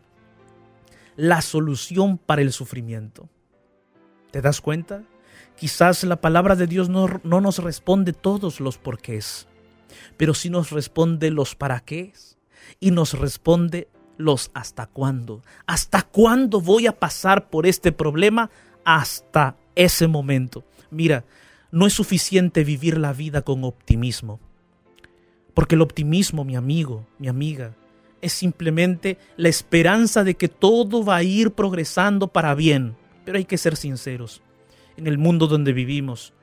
la 1.15 1.41
solución 1.41 2.17
para 2.17 2.41
el 2.41 2.51
sufrimiento. 2.51 3.29
¿Te 4.31 4.41
das 4.41 4.59
cuenta? 4.59 5.03
Quizás 5.55 6.03
la 6.03 6.21
palabra 6.21 6.55
de 6.55 6.67
Dios 6.67 6.89
no, 6.89 7.07
no 7.23 7.41
nos 7.41 7.59
responde 7.59 8.13
todos 8.13 8.59
los 8.59 8.77
porqués, 8.77 9.47
pero 10.17 10.33
sí 10.33 10.49
nos 10.49 10.71
responde 10.71 11.31
los 11.31 11.55
para 11.55 11.79
qué 11.81 12.13
y 12.79 12.91
nos 12.91 13.17
responde 13.17 13.87
los 14.17 14.51
hasta 14.53 14.87
cuándo. 14.87 15.43
¿Hasta 15.65 16.01
cuándo 16.01 16.61
voy 16.61 16.87
a 16.87 16.99
pasar 16.99 17.49
por 17.49 17.65
este 17.65 17.91
problema? 17.91 18.49
Hasta 18.83 19.55
ese 19.75 20.07
momento. 20.07 20.63
Mira, 20.89 21.25
no 21.71 21.85
es 21.85 21.93
suficiente 21.93 22.63
vivir 22.63 22.97
la 22.97 23.13
vida 23.13 23.41
con 23.41 23.63
optimismo. 23.63 24.39
Porque 25.53 25.75
el 25.75 25.81
optimismo, 25.81 26.43
mi 26.43 26.55
amigo, 26.55 27.05
mi 27.19 27.27
amiga, 27.27 27.75
es 28.21 28.33
simplemente 28.33 29.17
la 29.35 29.49
esperanza 29.49 30.23
de 30.23 30.35
que 30.35 30.47
todo 30.47 31.03
va 31.03 31.17
a 31.17 31.23
ir 31.23 31.51
progresando 31.51 32.27
para 32.27 32.55
bien. 32.55 32.95
Pero 33.25 33.37
hay 33.37 33.45
que 33.45 33.57
ser 33.57 33.75
sinceros. 33.75 34.41
En 34.95 35.07
el 35.07 35.17
mundo 35.17 35.47
donde 35.47 35.73
vivimos, 35.73 36.33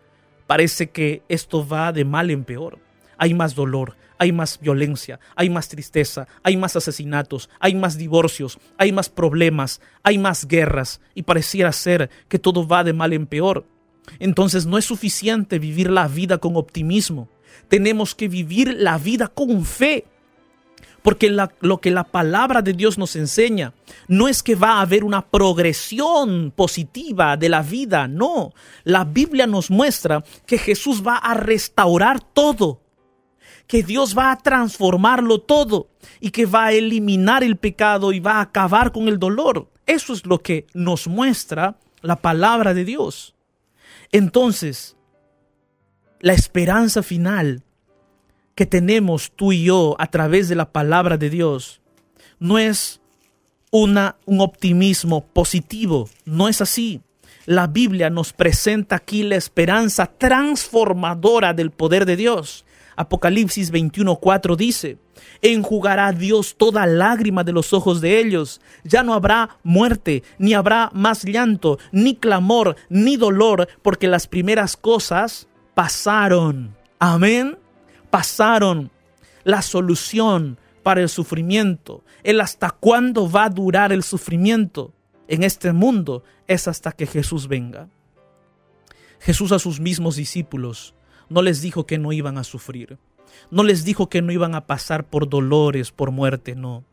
parece 0.46 0.90
que 0.90 1.22
esto 1.28 1.66
va 1.66 1.92
de 1.92 2.04
mal 2.04 2.30
en 2.30 2.44
peor. 2.44 2.78
Hay 3.18 3.35
más 3.35 3.55
dolor, 3.55 3.96
hay 4.18 4.33
más 4.33 4.61
violencia, 4.61 5.20
hay 5.37 5.50
más 5.50 5.68
tristeza, 5.68 6.27
hay 6.42 6.57
más 6.57 6.77
asesinatos, 6.77 7.50
hay 7.59 7.74
más 7.74 7.98
divorcios, 7.98 8.59
hay 8.79 8.92
más 8.92 9.09
problemas, 9.09 9.81
hay 10.03 10.18
más 10.18 10.46
guerras 10.46 11.00
y 11.14 11.22
pareciera 11.22 11.72
ser 11.72 12.11
que 12.29 12.38
todo 12.38 12.66
va 12.66 12.85
de 12.85 12.92
mal 12.92 13.12
en 13.12 13.27
peor. 13.27 13.66
Entonces 14.18 14.66
no 14.66 14.79
es 14.79 14.85
suficiente 14.85 15.59
vivir 15.59 15.90
la 15.90 16.09
vida 16.09 16.38
con 16.38 16.57
optimismo, 16.57 17.29
tenemos 17.68 18.14
que 18.14 18.29
vivir 18.29 18.74
la 18.79 18.98
vida 18.98 19.29
con 19.29 19.64
fe. 19.64 20.07
Porque 21.03 21.29
lo 21.29 21.81
que 21.83 21.90
la 21.90 22.05
palabra 22.05 22.62
de 22.62 22.72
Dios 22.72 22.96
nos 22.96 23.14
enseña 23.14 23.74
no 24.09 24.27
es 24.27 24.42
que 24.42 24.55
va 24.55 24.79
a 24.79 24.81
haber 24.81 25.05
una 25.05 25.20
progresión 25.20 26.50
positiva 26.50 27.37
de 27.37 27.50
la 27.50 27.61
vida, 27.61 28.09
no. 28.09 28.55
La 28.85 29.05
Biblia 29.05 29.46
nos 29.46 29.70
muestra 29.70 30.24
que 30.46 30.57
Jesús 30.57 31.07
va 31.07 31.18
a 31.18 31.35
restaurar 31.35 32.22
todo 32.22 32.84
que 33.66 33.83
Dios 33.83 34.16
va 34.16 34.33
a 34.33 34.38
transformarlo 34.38 35.40
todo 35.40 35.88
y 36.20 36.31
que 36.31 36.46
va 36.46 36.66
a 36.66 36.72
eliminar 36.72 37.42
el 37.42 37.57
pecado 37.57 38.12
y 38.12 38.20
va 38.20 38.35
a 38.35 38.42
acabar 38.42 38.92
con 38.92 39.09
el 39.09 39.18
dolor. 39.18 39.70
Eso 39.87 40.12
es 40.12 40.27
lo 40.27 40.38
que 40.38 40.66
nos 40.74 41.09
muestra 41.09 41.76
la 42.03 42.16
palabra 42.16 42.74
de 42.74 42.84
Dios. 42.84 43.34
Entonces, 44.12 44.97
la 46.20 46.32
esperanza 46.32 47.03
final 47.03 47.62
que 48.55 48.66
tenemos 48.66 49.32
tú 49.34 49.53
y 49.53 49.64
yo 49.64 49.97
a 49.99 50.07
través 50.07 50.49
de 50.49 50.55
la 50.55 50.70
palabra 50.70 51.16
de 51.16 51.30
Dios 51.30 51.80
no 52.38 52.59
es 52.59 53.01
una, 53.70 54.16
un 54.24 54.41
optimismo 54.41 55.26
positivo, 55.26 56.09
no 56.24 56.49
es 56.49 56.61
así. 56.61 57.01
La 57.47 57.66
Biblia 57.66 58.09
nos 58.09 58.32
presenta 58.32 58.97
aquí 58.97 59.22
la 59.22 59.36
esperanza 59.36 60.07
transformadora 60.07 61.53
del 61.53 61.70
poder 61.70 62.07
de 62.07 62.16
Dios. 62.16 62.64
Apocalipsis 62.97 63.72
21:4 63.72 64.57
dice, 64.57 64.99
enjugará 65.42 66.12
Dios 66.12 66.57
toda 66.57 66.86
lágrima 66.86 67.45
de 67.45 67.53
los 67.53 67.72
ojos 67.72 68.01
de 68.01 68.20
ellos. 68.20 68.61
Ya 68.84 69.03
no 69.03 69.14
habrá 69.14 69.59
muerte, 69.62 70.22
ni 70.38 70.55
habrá 70.55 70.90
más 70.92 71.24
llanto, 71.24 71.78
ni 71.92 72.16
clamor, 72.16 72.76
ni 72.88 73.16
dolor, 73.16 73.68
porque 73.82 74.09
las 74.09 74.26
primeras 74.26 74.76
cosas 74.76 75.49
pasaron. 75.74 76.76
Amén. 76.99 77.59
Pasaron. 78.11 78.90
La 79.42 79.61
solución 79.61 80.59
para 80.82 81.01
el 81.03 81.09
sufrimiento, 81.09 82.05
el 82.22 82.40
hasta 82.40 82.70
cuándo 82.70 83.30
va 83.30 83.45
a 83.45 83.51
durar 83.51 83.92
el 83.92 84.03
sufrimiento 84.03 84.92
en 85.28 85.42
este 85.42 85.72
mundo, 85.72 86.22
es 86.47 86.68
hasta 86.68 86.92
que 86.92 87.07
Jesús 87.07 87.49
venga. 87.49 87.88
Jesús 89.20 89.53
a 89.53 89.59
sus 89.59 89.80
mismos 89.80 90.16
discípulos 90.16 90.95
no 91.29 91.43
les 91.43 91.61
dijo 91.61 91.87
que 91.87 91.99
no 91.99 92.12
iban 92.12 92.39
a 92.39 92.45
sufrir. 92.45 92.99
No 93.51 93.62
les 93.62 93.85
dijo 93.85 94.09
que 94.09 94.22
no 94.22 94.33
iban 94.33 94.55
a 94.55 94.66
pasar 94.66 95.05
por 95.05 95.29
dolores, 95.29 95.91
por 95.91 96.11
muerte, 96.11 96.55
no. 96.55 96.85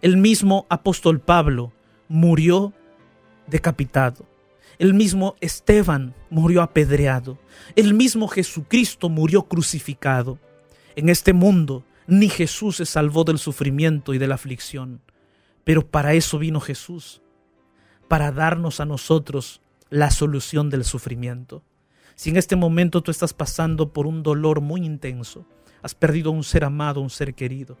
El 0.00 0.16
mismo 0.16 0.66
apóstol 0.68 1.20
Pablo 1.20 1.72
murió 2.08 2.72
decapitado. 3.46 4.26
El 4.78 4.94
mismo 4.94 5.34
Esteban 5.40 6.14
murió 6.30 6.62
apedreado. 6.62 7.38
El 7.74 7.94
mismo 7.94 8.28
Jesucristo 8.28 9.08
murió 9.08 9.44
crucificado. 9.44 10.38
En 10.94 11.08
este 11.08 11.32
mundo 11.32 11.84
ni 12.06 12.28
Jesús 12.28 12.76
se 12.76 12.86
salvó 12.86 13.24
del 13.24 13.38
sufrimiento 13.38 14.14
y 14.14 14.18
de 14.18 14.28
la 14.28 14.36
aflicción. 14.36 15.02
Pero 15.64 15.86
para 15.86 16.14
eso 16.14 16.38
vino 16.38 16.60
Jesús, 16.60 17.20
para 18.08 18.32
darnos 18.32 18.80
a 18.80 18.86
nosotros 18.86 19.60
la 19.90 20.10
solución 20.10 20.70
del 20.70 20.84
sufrimiento. 20.84 21.62
Si 22.18 22.30
en 22.30 22.36
este 22.36 22.56
momento 22.56 23.00
tú 23.00 23.12
estás 23.12 23.32
pasando 23.32 23.92
por 23.92 24.08
un 24.08 24.24
dolor 24.24 24.60
muy 24.60 24.84
intenso, 24.84 25.46
has 25.82 25.94
perdido 25.94 26.32
un 26.32 26.42
ser 26.42 26.64
amado, 26.64 27.00
un 27.00 27.10
ser 27.10 27.32
querido, 27.32 27.78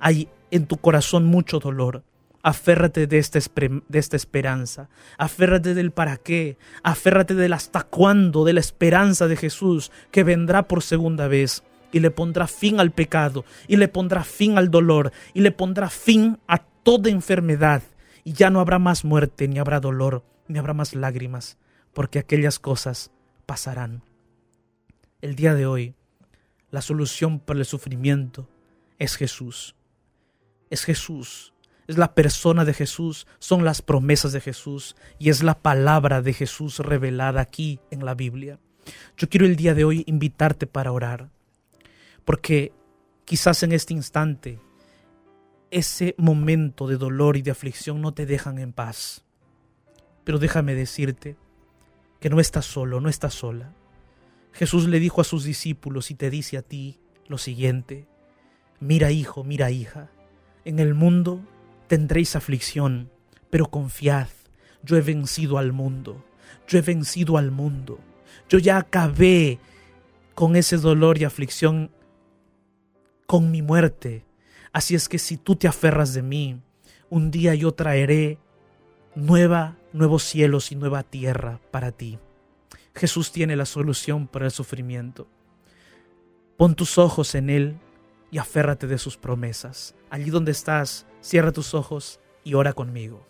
hay 0.00 0.30
en 0.50 0.64
tu 0.64 0.78
corazón 0.78 1.26
mucho 1.26 1.58
dolor, 1.58 2.02
aférrate 2.42 3.06
de 3.06 3.18
esta, 3.18 3.38
de 3.38 3.98
esta 3.98 4.16
esperanza, 4.16 4.88
aférrate 5.18 5.74
del 5.74 5.90
para 5.90 6.16
qué, 6.16 6.56
aférrate 6.82 7.34
del 7.34 7.52
hasta 7.52 7.82
cuándo, 7.82 8.46
de 8.46 8.54
la 8.54 8.60
esperanza 8.60 9.28
de 9.28 9.36
Jesús 9.36 9.92
que 10.10 10.24
vendrá 10.24 10.68
por 10.68 10.82
segunda 10.82 11.28
vez 11.28 11.62
y 11.92 12.00
le 12.00 12.10
pondrá 12.10 12.46
fin 12.46 12.80
al 12.80 12.92
pecado, 12.92 13.44
y 13.68 13.76
le 13.76 13.88
pondrá 13.88 14.24
fin 14.24 14.56
al 14.56 14.70
dolor, 14.70 15.12
y 15.34 15.42
le 15.42 15.52
pondrá 15.52 15.90
fin 15.90 16.38
a 16.48 16.64
toda 16.82 17.10
enfermedad, 17.10 17.82
y 18.24 18.32
ya 18.32 18.48
no 18.48 18.60
habrá 18.60 18.78
más 18.78 19.04
muerte, 19.04 19.48
ni 19.48 19.58
habrá 19.58 19.80
dolor, 19.80 20.24
ni 20.48 20.58
habrá 20.58 20.72
más 20.72 20.94
lágrimas, 20.94 21.58
porque 21.92 22.18
aquellas 22.18 22.58
cosas 22.58 23.10
pasarán. 23.46 24.02
El 25.22 25.34
día 25.36 25.54
de 25.54 25.66
hoy, 25.66 25.94
la 26.70 26.82
solución 26.82 27.40
para 27.40 27.60
el 27.60 27.64
sufrimiento 27.64 28.48
es 28.98 29.16
Jesús. 29.16 29.74
Es 30.68 30.84
Jesús, 30.84 31.54
es 31.86 31.96
la 31.96 32.14
persona 32.14 32.64
de 32.64 32.74
Jesús, 32.74 33.26
son 33.38 33.64
las 33.64 33.80
promesas 33.82 34.32
de 34.32 34.40
Jesús 34.40 34.96
y 35.18 35.30
es 35.30 35.44
la 35.44 35.60
palabra 35.60 36.22
de 36.22 36.32
Jesús 36.32 36.80
revelada 36.80 37.40
aquí 37.40 37.78
en 37.92 38.04
la 38.04 38.14
Biblia. 38.14 38.58
Yo 39.16 39.28
quiero 39.28 39.46
el 39.46 39.56
día 39.56 39.74
de 39.74 39.84
hoy 39.84 40.02
invitarte 40.06 40.66
para 40.66 40.90
orar, 40.90 41.30
porque 42.24 42.72
quizás 43.24 43.62
en 43.62 43.72
este 43.72 43.94
instante 43.94 44.60
ese 45.70 46.14
momento 46.18 46.86
de 46.86 46.96
dolor 46.96 47.36
y 47.36 47.42
de 47.42 47.52
aflicción 47.52 48.00
no 48.00 48.12
te 48.12 48.26
dejan 48.26 48.58
en 48.58 48.72
paz. 48.72 49.24
Pero 50.24 50.38
déjame 50.38 50.74
decirte 50.74 51.36
que 52.20 52.30
no 52.30 52.40
estás 52.40 52.64
solo, 52.64 53.00
no 53.00 53.08
estás 53.08 53.34
sola. 53.34 53.72
Jesús 54.52 54.88
le 54.88 55.00
dijo 55.00 55.20
a 55.20 55.24
sus 55.24 55.44
discípulos 55.44 56.10
y 56.10 56.14
te 56.14 56.30
dice 56.30 56.56
a 56.56 56.62
ti 56.62 56.98
lo 57.28 57.38
siguiente, 57.38 58.06
mira 58.80 59.10
hijo, 59.10 59.44
mira 59.44 59.70
hija, 59.70 60.10
en 60.64 60.78
el 60.78 60.94
mundo 60.94 61.40
tendréis 61.88 62.36
aflicción, 62.36 63.10
pero 63.50 63.70
confiad, 63.70 64.28
yo 64.82 64.96
he 64.96 65.02
vencido 65.02 65.58
al 65.58 65.72
mundo, 65.72 66.24
yo 66.66 66.78
he 66.78 66.82
vencido 66.82 67.36
al 67.36 67.50
mundo, 67.50 67.98
yo 68.48 68.58
ya 68.58 68.78
acabé 68.78 69.58
con 70.34 70.56
ese 70.56 70.76
dolor 70.76 71.18
y 71.18 71.24
aflicción, 71.24 71.90
con 73.26 73.50
mi 73.50 73.62
muerte. 73.62 74.24
Así 74.72 74.94
es 74.94 75.08
que 75.08 75.18
si 75.18 75.36
tú 75.36 75.56
te 75.56 75.68
aferras 75.68 76.14
de 76.14 76.22
mí, 76.22 76.60
un 77.08 77.30
día 77.30 77.54
yo 77.54 77.72
traeré 77.72 78.38
nueva, 79.16 79.76
nuevos 79.92 80.22
cielos 80.22 80.70
y 80.70 80.76
nueva 80.76 81.02
tierra 81.02 81.58
para 81.72 81.90
ti. 81.90 82.18
Jesús 82.94 83.32
tiene 83.32 83.56
la 83.56 83.66
solución 83.66 84.28
para 84.28 84.44
el 84.44 84.52
sufrimiento. 84.52 85.26
Pon 86.56 86.74
tus 86.74 86.98
ojos 86.98 87.34
en 87.34 87.50
Él 87.50 87.76
y 88.30 88.38
aférrate 88.38 88.86
de 88.86 88.98
sus 88.98 89.16
promesas. 89.16 89.94
Allí 90.10 90.30
donde 90.30 90.52
estás, 90.52 91.06
cierra 91.20 91.52
tus 91.52 91.74
ojos 91.74 92.20
y 92.44 92.54
ora 92.54 92.72
conmigo. 92.72 93.26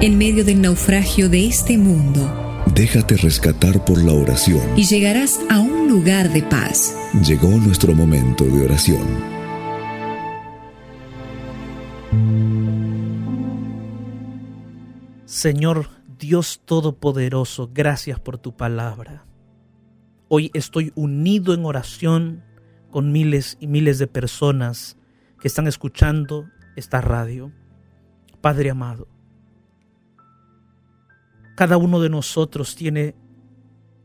En 0.00 0.18
medio 0.18 0.44
del 0.44 0.60
naufragio 0.60 1.28
de 1.28 1.46
este 1.46 1.78
mundo, 1.78 2.64
déjate 2.74 3.16
rescatar 3.16 3.84
por 3.84 4.02
la 4.02 4.12
oración 4.12 4.60
y 4.76 4.84
llegarás 4.84 5.40
a 5.50 5.58
un 5.58 5.88
lugar 5.88 6.30
de 6.32 6.42
paz. 6.42 6.94
Llegó 7.26 7.48
nuestro 7.48 7.94
momento 7.94 8.44
de 8.44 8.64
oración. 8.64 9.35
Señor 15.46 15.90
Dios 16.18 16.60
Todopoderoso, 16.64 17.70
gracias 17.72 18.18
por 18.18 18.36
tu 18.36 18.56
palabra. 18.56 19.26
Hoy 20.26 20.50
estoy 20.54 20.90
unido 20.96 21.54
en 21.54 21.64
oración 21.64 22.42
con 22.90 23.12
miles 23.12 23.56
y 23.60 23.68
miles 23.68 24.00
de 24.00 24.08
personas 24.08 24.98
que 25.38 25.46
están 25.46 25.68
escuchando 25.68 26.48
esta 26.74 27.00
radio. 27.00 27.52
Padre 28.40 28.70
amado, 28.70 29.06
cada 31.56 31.76
uno 31.76 32.00
de 32.00 32.10
nosotros 32.10 32.74
tiene 32.74 33.14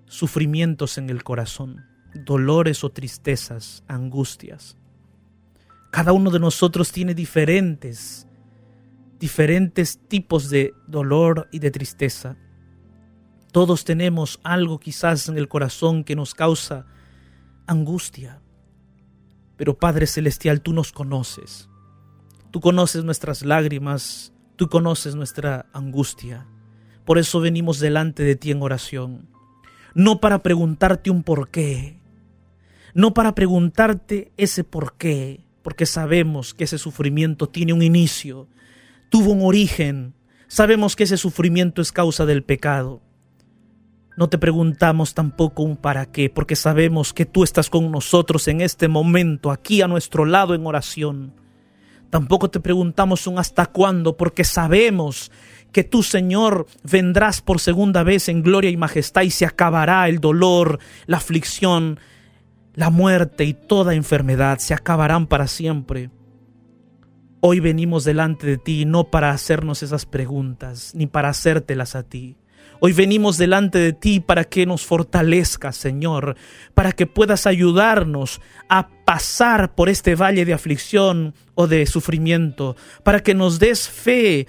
sufrimientos 0.06 1.00
en 1.00 1.10
el 1.10 1.24
corazón, 1.24 1.84
dolores 2.14 2.84
o 2.84 2.92
tristezas, 2.92 3.84
angustias. 3.88 4.78
Cada 5.90 6.14
uno 6.14 6.30
de 6.30 6.38
nosotros 6.38 6.92
tiene 6.92 7.16
diferentes, 7.16 8.28
diferentes 9.22 10.00
tipos 10.08 10.50
de 10.50 10.74
dolor 10.88 11.48
y 11.52 11.60
de 11.60 11.70
tristeza. 11.70 12.38
Todos 13.52 13.86
tenemos 13.86 14.40
algo 14.44 14.80
quizás 14.80 15.30
en 15.30 15.38
el 15.38 15.48
corazón 15.48 16.04
que 16.04 16.16
nos 16.16 16.34
causa 16.34 16.88
angustia. 17.68 18.42
Pero 19.58 19.78
Padre 19.78 20.08
Celestial, 20.08 20.62
tú 20.62 20.74
nos 20.74 20.92
conoces. 20.92 21.70
Tú 22.50 22.62
conoces 22.62 23.04
nuestras 23.04 23.46
lágrimas, 23.46 24.34
tú 24.56 24.70
conoces 24.70 25.14
nuestra 25.14 25.68
angustia. 25.72 26.48
Por 27.06 27.20
eso 27.20 27.40
venimos 27.42 27.80
delante 27.80 28.24
de 28.24 28.36
ti 28.36 28.50
en 28.50 28.64
oración. 28.64 29.30
No 29.94 30.20
para 30.20 30.42
preguntarte 30.42 31.12
un 31.12 31.22
por 31.22 31.50
qué, 31.50 32.02
no 32.96 33.14
para 33.14 33.36
preguntarte 33.36 34.32
ese 34.38 34.64
por 34.64 34.94
qué, 34.98 35.46
porque 35.62 35.86
sabemos 35.86 36.56
que 36.56 36.64
ese 36.64 36.80
sufrimiento 36.80 37.48
tiene 37.50 37.74
un 37.74 37.84
inicio, 37.84 38.48
tuvo 39.12 39.34
un 39.34 39.42
origen, 39.44 40.16
sabemos 40.48 40.96
que 40.96 41.04
ese 41.04 41.18
sufrimiento 41.18 41.82
es 41.82 41.92
causa 41.92 42.26
del 42.26 42.44
pecado. 42.44 43.02
No 44.18 44.30
te 44.30 44.38
preguntamos 44.38 45.14
tampoco 45.14 45.64
un 45.64 45.76
para 45.76 46.06
qué, 46.06 46.30
porque 46.30 46.56
sabemos 46.56 47.14
que 47.14 47.26
tú 47.26 47.44
estás 47.44 47.70
con 47.70 47.92
nosotros 47.92 48.48
en 48.48 48.62
este 48.62 48.88
momento, 48.88 49.52
aquí 49.52 49.82
a 49.82 49.88
nuestro 49.88 50.26
lado 50.26 50.56
en 50.56 50.66
oración. 50.66 51.34
Tampoco 52.10 52.50
te 52.50 52.62
preguntamos 52.62 53.28
un 53.28 53.38
hasta 53.38 53.66
cuándo, 53.66 54.16
porque 54.16 54.46
sabemos 54.46 55.30
que 55.74 55.84
tú, 55.84 56.04
Señor, 56.04 56.66
vendrás 56.84 57.42
por 57.42 57.60
segunda 57.60 58.04
vez 58.04 58.30
en 58.30 58.42
gloria 58.42 58.72
y 58.72 58.78
majestad 58.78 59.24
y 59.24 59.30
se 59.30 59.46
acabará 59.46 60.08
el 60.08 60.20
dolor, 60.20 60.80
la 61.06 61.18
aflicción, 61.18 62.00
la 62.76 62.90
muerte 62.90 63.44
y 63.44 63.54
toda 63.54 63.94
enfermedad, 63.94 64.60
se 64.60 64.74
acabarán 64.74 65.28
para 65.28 65.48
siempre. 65.48 66.10
Hoy 67.44 67.60
venimos 67.60 68.04
delante 68.04 68.46
de 68.46 68.60
ti 68.60 68.86
no 68.86 69.06
para 69.06 69.32
hacernos 69.32 69.82
esas 69.82 70.06
preguntas, 70.06 70.94
ni 70.94 71.08
para 71.08 71.30
hacértelas 71.30 71.96
a 71.96 72.04
ti. 72.04 72.38
Hoy 72.80 72.94
venimos 72.94 73.40
delante 73.40 73.80
de 73.80 73.94
ti 73.94 74.20
para 74.20 74.44
que 74.44 74.68
nos 74.68 74.86
fortalezcas, 74.86 75.76
Señor, 75.76 76.36
para 76.76 76.92
que 76.92 77.08
puedas 77.08 77.48
ayudarnos 77.48 78.42
a 78.70 78.90
pasar 79.06 79.74
por 79.74 79.90
este 79.90 80.14
valle 80.14 80.46
de 80.46 80.54
aflicción 80.54 81.34
o 81.56 81.66
de 81.66 81.88
sufrimiento, 81.88 82.76
para 83.04 83.22
que 83.22 83.34
nos 83.34 83.58
des 83.58 83.90
fe, 83.90 84.46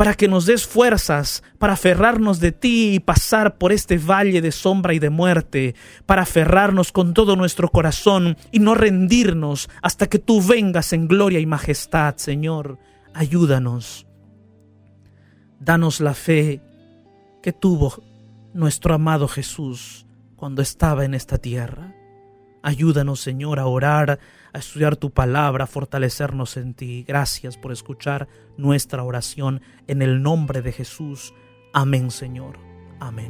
para 0.00 0.14
que 0.14 0.28
nos 0.28 0.46
des 0.46 0.66
fuerzas 0.66 1.42
para 1.58 1.74
aferrarnos 1.74 2.40
de 2.40 2.52
ti 2.52 2.94
y 2.94 3.00
pasar 3.00 3.58
por 3.58 3.70
este 3.70 3.98
valle 3.98 4.40
de 4.40 4.50
sombra 4.50 4.94
y 4.94 4.98
de 4.98 5.10
muerte, 5.10 5.74
para 6.06 6.22
aferrarnos 6.22 6.90
con 6.90 7.12
todo 7.12 7.36
nuestro 7.36 7.68
corazón 7.68 8.38
y 8.50 8.60
no 8.60 8.74
rendirnos 8.74 9.68
hasta 9.82 10.06
que 10.06 10.18
tú 10.18 10.40
vengas 10.40 10.94
en 10.94 11.06
gloria 11.06 11.38
y 11.38 11.44
majestad, 11.44 12.16
Señor. 12.16 12.78
Ayúdanos. 13.12 14.06
Danos 15.58 16.00
la 16.00 16.14
fe 16.14 16.62
que 17.42 17.52
tuvo 17.52 18.02
nuestro 18.54 18.94
amado 18.94 19.28
Jesús 19.28 20.06
cuando 20.34 20.62
estaba 20.62 21.04
en 21.04 21.12
esta 21.12 21.36
tierra. 21.36 21.94
Ayúdanos, 22.62 23.20
Señor, 23.20 23.60
a 23.60 23.66
orar, 23.66 24.18
a 24.52 24.58
estudiar 24.58 24.96
tu 24.96 25.10
palabra, 25.10 25.64
a 25.64 25.66
fortalecernos 25.66 26.56
en 26.56 26.74
ti. 26.74 27.04
Gracias 27.06 27.56
por 27.56 27.72
escuchar 27.72 28.28
nuestra 28.56 29.02
oración 29.04 29.60
en 29.86 30.02
el 30.02 30.22
nombre 30.22 30.62
de 30.62 30.72
Jesús. 30.72 31.34
Amén, 31.72 32.10
Señor. 32.10 32.58
Amén. 32.98 33.28